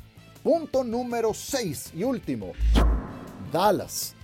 Punto 0.48 0.82
número 0.82 1.34
6 1.34 1.92
y 1.94 2.06
último. 2.06 2.54
Dallas. 3.52 4.16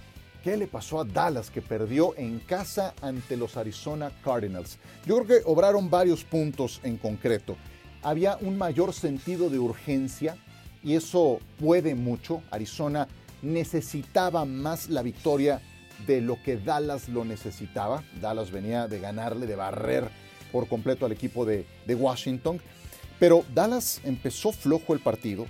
¿Qué 0.42 0.56
le 0.56 0.68
pasó 0.68 1.02
a 1.02 1.04
Dallas 1.04 1.50
que 1.50 1.62
perdió 1.62 2.16
en 2.16 2.40
casa 2.40 2.94
ante 3.02 3.36
los 3.36 3.58
Arizona 3.58 4.10
Cardinals? 4.24 4.78
Yo 5.06 5.18
creo 5.18 5.28
que 5.28 5.46
obraron 5.46 5.90
varios 5.90 6.24
puntos 6.24 6.80
en 6.84 6.96
concreto. 6.96 7.58
Había 8.04 8.38
un 8.40 8.58
mayor 8.58 8.94
sentido 8.94 9.50
de 9.50 9.60
urgencia 9.60 10.38
y 10.82 10.96
eso 10.96 11.40
puede 11.60 11.94
mucho. 11.94 12.42
Arizona 12.52 13.10
necesitaba 13.42 14.46
más 14.46 14.88
la 14.88 15.02
victoria 15.02 15.60
de 16.08 16.22
lo 16.22 16.42
que 16.42 16.56
Dallas 16.56 17.10
lo 17.10 17.26
necesitaba. 17.26 18.02
Dallas 18.22 18.50
venía 18.50 18.88
de 18.88 19.02
ganarle, 19.02 19.46
de 19.46 19.58
barrer 19.58 20.10
por 20.54 20.70
completo 20.70 21.06
al 21.06 21.12
equipo 21.12 21.44
de, 21.44 21.66
de 21.86 21.96
Washington. 21.96 22.62
Pero 23.20 23.44
Dallas 23.54 24.00
empezó 24.06 24.54
flojo 24.54 24.94
el 24.94 25.02
partido, 25.02 25.48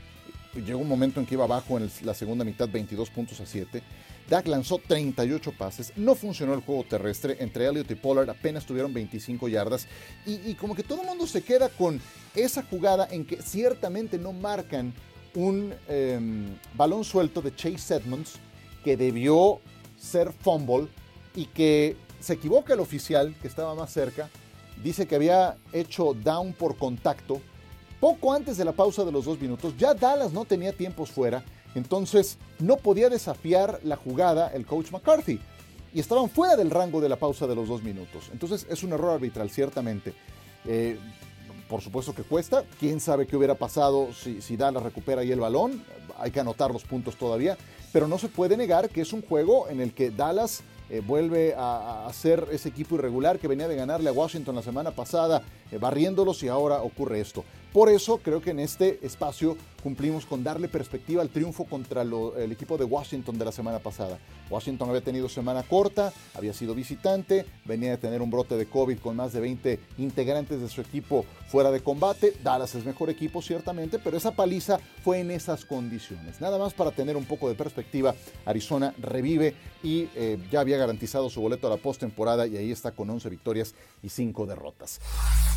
llegó 0.55 0.79
un 0.79 0.87
momento 0.87 1.19
en 1.19 1.25
que 1.25 1.35
iba 1.35 1.45
abajo 1.45 1.77
en 1.77 1.89
la 2.03 2.13
segunda 2.13 2.45
mitad 2.45 2.69
22 2.69 3.09
puntos 3.09 3.39
a 3.39 3.45
7. 3.45 3.81
Dak 4.29 4.47
lanzó 4.47 4.77
38 4.77 5.53
pases, 5.57 5.93
no 5.97 6.15
funcionó 6.15 6.53
el 6.53 6.61
juego 6.61 6.85
terrestre, 6.85 7.37
entre 7.39 7.67
Elliott 7.67 7.91
y 7.91 7.95
Pollard 7.95 8.29
apenas 8.29 8.65
tuvieron 8.65 8.93
25 8.93 9.49
yardas 9.49 9.87
y, 10.25 10.53
como 10.55 10.75
que 10.75 10.83
todo 10.83 11.01
el 11.01 11.07
mundo 11.07 11.27
se 11.27 11.43
queda 11.43 11.69
con 11.69 11.99
esa 12.33 12.63
jugada 12.63 13.07
en 13.11 13.25
que 13.25 13.41
ciertamente 13.41 14.17
no 14.17 14.31
marcan 14.31 14.93
un 15.35 15.73
em, 15.89 16.57
balón 16.75 17.03
suelto 17.03 17.41
de 17.41 17.53
Chase 17.55 17.95
Edmonds 17.95 18.35
que 18.83 18.95
debió 18.95 19.59
ser 19.97 20.31
fumble 20.31 20.87
y 21.35 21.45
que 21.45 21.97
se 22.19 22.33
equivoca 22.33 22.73
el 22.73 22.79
oficial 22.79 23.35
que 23.41 23.47
estaba 23.47 23.75
más 23.75 23.91
cerca, 23.91 24.29
dice 24.81 25.07
que 25.07 25.15
había 25.15 25.57
hecho 25.73 26.13
down 26.13 26.53
por 26.53 26.77
contacto 26.77 27.41
poco 28.03 28.33
antes 28.33 28.57
de 28.57 28.65
la 28.65 28.73
pausa 28.73 29.05
de 29.05 29.13
los 29.13 29.23
dos 29.23 29.39
minutos, 29.39 29.75
ya 29.77 29.93
Dallas 29.93 30.33
no 30.33 30.43
tenía 30.43 30.73
tiempos 30.73 31.09
fuera, 31.09 31.41
entonces 31.73 32.37
no 32.59 32.75
podía 32.75 33.07
desafiar 33.07 33.79
la 33.85 33.95
jugada 33.95 34.49
el 34.49 34.65
coach 34.65 34.91
McCarthy. 34.91 35.39
Y 35.93 36.01
estaban 36.01 36.29
fuera 36.29 36.57
del 36.57 36.69
rango 36.69 36.99
de 36.99 37.07
la 37.07 37.15
pausa 37.15 37.47
de 37.47 37.55
los 37.55 37.69
dos 37.69 37.81
minutos. 37.81 38.29
Entonces 38.33 38.67
es 38.69 38.83
un 38.83 38.91
error 38.91 39.11
arbitral, 39.11 39.49
ciertamente. 39.49 40.13
Eh, 40.65 40.99
por 41.69 41.79
supuesto 41.79 42.13
que 42.13 42.23
cuesta. 42.23 42.65
Quién 42.77 42.99
sabe 42.99 43.25
qué 43.25 43.37
hubiera 43.37 43.55
pasado 43.55 44.09
si, 44.11 44.57
Dallas 44.57 44.83
recupera 44.83 45.21
ahí 45.21 45.31
el 45.31 45.39
balón. 45.39 45.81
Hay 46.19 46.31
que 46.31 46.41
anotar 46.41 46.71
los 46.71 46.83
puntos 46.83 47.15
todavía. 47.15 47.57
Pero 47.93 48.09
no 48.09 48.17
se 48.17 48.27
puede 48.27 48.57
negar 48.57 48.89
que 48.89 48.99
es 48.99 49.13
un 49.13 49.21
juego 49.21 49.69
en 49.69 49.79
el 49.79 49.93
que 49.93 50.11
Dallas 50.11 50.61
eh, 50.89 50.99
vuelve 50.99 51.55
a, 51.57 52.11
ser 52.11 52.49
ese 52.51 52.67
equipo 52.67 52.95
irregular 52.95 53.39
que 53.39 53.47
venía 53.47 53.69
de 53.69 53.77
ganarle 53.77 54.09
a 54.09 54.13
Washington 54.13 54.55
la 54.55 54.61
semana 54.61 54.91
pasada, 54.91 55.41
eh, 55.71 55.77
barriéndolos 55.77 56.43
y 56.43 56.49
ahora 56.49 56.81
ocurre 56.81 57.21
esto. 57.21 57.45
Por 57.73 57.89
eso 57.89 58.19
creo 58.19 58.39
que 58.39 58.51
en 58.51 58.59
este 58.59 58.99
espacio 59.03 59.57
cumplimos 59.81 60.27
con 60.27 60.43
darle 60.43 60.67
perspectiva 60.67 61.23
al 61.23 61.29
triunfo 61.29 61.65
contra 61.65 62.03
el 62.03 62.51
equipo 62.51 62.77
de 62.77 62.86
Washington 62.86 63.38
de 63.38 63.45
la 63.45 63.51
semana 63.51 63.79
pasada. 63.79 64.19
Washington 64.49 64.89
había 64.89 65.01
tenido 65.01 65.27
semana 65.27 65.63
corta, 65.63 66.13
había 66.36 66.53
sido 66.53 66.75
visitante, 66.75 67.47
venía 67.65 67.89
de 67.89 67.97
tener 67.97 68.21
un 68.21 68.29
brote 68.29 68.55
de 68.55 68.67
COVID 68.67 68.99
con 68.99 69.15
más 69.15 69.33
de 69.33 69.41
20 69.41 69.79
integrantes 69.97 70.62
de 70.62 70.69
su 70.69 70.81
equipo 70.81 71.25
fuera 71.47 71.71
de 71.71 71.81
combate. 71.81 72.33
Dallas 72.43 72.75
es 72.75 72.86
mejor 72.86 73.09
equipo 73.09 73.41
ciertamente, 73.41 73.97
pero 73.97 74.17
esa 74.17 74.31
paliza 74.31 74.79
fue 75.03 75.19
en 75.19 75.31
esas 75.31 75.65
condiciones. 75.65 76.39
Nada 76.39 76.59
más 76.59 76.75
para 76.75 76.91
tener 76.91 77.17
un 77.17 77.25
poco 77.25 77.49
de 77.49 77.55
perspectiva, 77.55 78.13
Arizona 78.45 78.93
revive 78.99 79.55
y 79.81 80.07
eh, 80.15 80.38
ya 80.51 80.59
había 80.59 80.77
garantizado 80.77 81.29
su 81.29 81.41
boleto 81.41 81.65
a 81.65 81.71
la 81.71 81.77
postemporada 81.77 82.45
y 82.45 82.55
ahí 82.55 82.71
está 82.71 82.91
con 82.91 83.09
11 83.09 83.29
victorias 83.29 83.73
y 84.03 84.09
5 84.09 84.45
derrotas. 84.45 85.01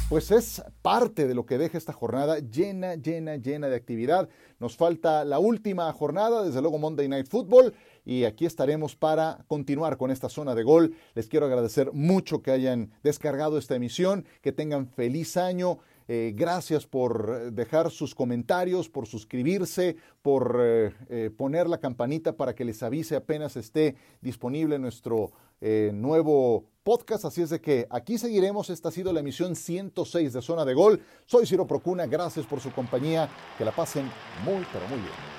Pues 0.08 0.30
es 0.30 0.62
parte 0.82 1.26
de 1.26 1.34
lo 1.34 1.46
que 1.46 1.58
deja 1.58 1.76
esta 1.76 1.92
jornada 1.92 2.05
llena, 2.40 2.94
llena, 2.94 3.36
llena 3.36 3.68
de 3.68 3.76
actividad. 3.76 4.28
Nos 4.58 4.76
falta 4.76 5.24
la 5.24 5.38
última 5.38 5.92
jornada, 5.92 6.42
desde 6.42 6.60
luego 6.60 6.78
Monday 6.78 7.08
Night 7.08 7.28
Football 7.28 7.74
y 8.06 8.24
aquí 8.24 8.46
estaremos 8.46 8.94
para 8.94 9.44
continuar 9.48 9.98
con 9.98 10.10
esta 10.10 10.28
zona 10.28 10.54
de 10.54 10.62
gol. 10.62 10.94
Les 11.14 11.26
quiero 11.26 11.46
agradecer 11.46 11.92
mucho 11.92 12.40
que 12.40 12.52
hayan 12.52 12.92
descargado 13.02 13.58
esta 13.58 13.74
emisión, 13.74 14.24
que 14.40 14.52
tengan 14.52 14.86
feliz 14.86 15.36
año. 15.36 15.80
Eh, 16.08 16.32
gracias 16.36 16.86
por 16.86 17.50
dejar 17.50 17.90
sus 17.90 18.14
comentarios, 18.14 18.88
por 18.88 19.08
suscribirse, 19.08 19.96
por 20.22 20.56
eh, 20.60 20.92
eh, 21.08 21.30
poner 21.36 21.68
la 21.68 21.78
campanita 21.78 22.36
para 22.36 22.54
que 22.54 22.64
les 22.64 22.80
avise 22.84 23.16
apenas 23.16 23.56
esté 23.56 23.96
disponible 24.20 24.78
nuestro 24.78 25.32
nuevo 25.60 26.64
podcast. 26.82 27.24
Así 27.24 27.42
es 27.42 27.50
de 27.50 27.60
que 27.60 27.86
aquí 27.90 28.16
seguiremos. 28.16 28.70
Esta 28.70 28.90
ha 28.90 28.92
sido 28.92 29.12
la 29.12 29.20
emisión 29.20 29.56
106 29.56 30.32
de 30.32 30.42
Zona 30.42 30.64
de 30.64 30.74
Gol. 30.74 31.02
Soy 31.26 31.46
Ciro 31.46 31.66
Procuna. 31.66 32.06
Gracias 32.06 32.46
por 32.46 32.60
su 32.60 32.72
compañía. 32.72 33.28
Que 33.58 33.64
la 33.64 33.72
pasen 33.72 34.04
muy, 34.44 34.64
pero 34.72 34.86
muy 34.88 34.98
bien. 34.98 35.35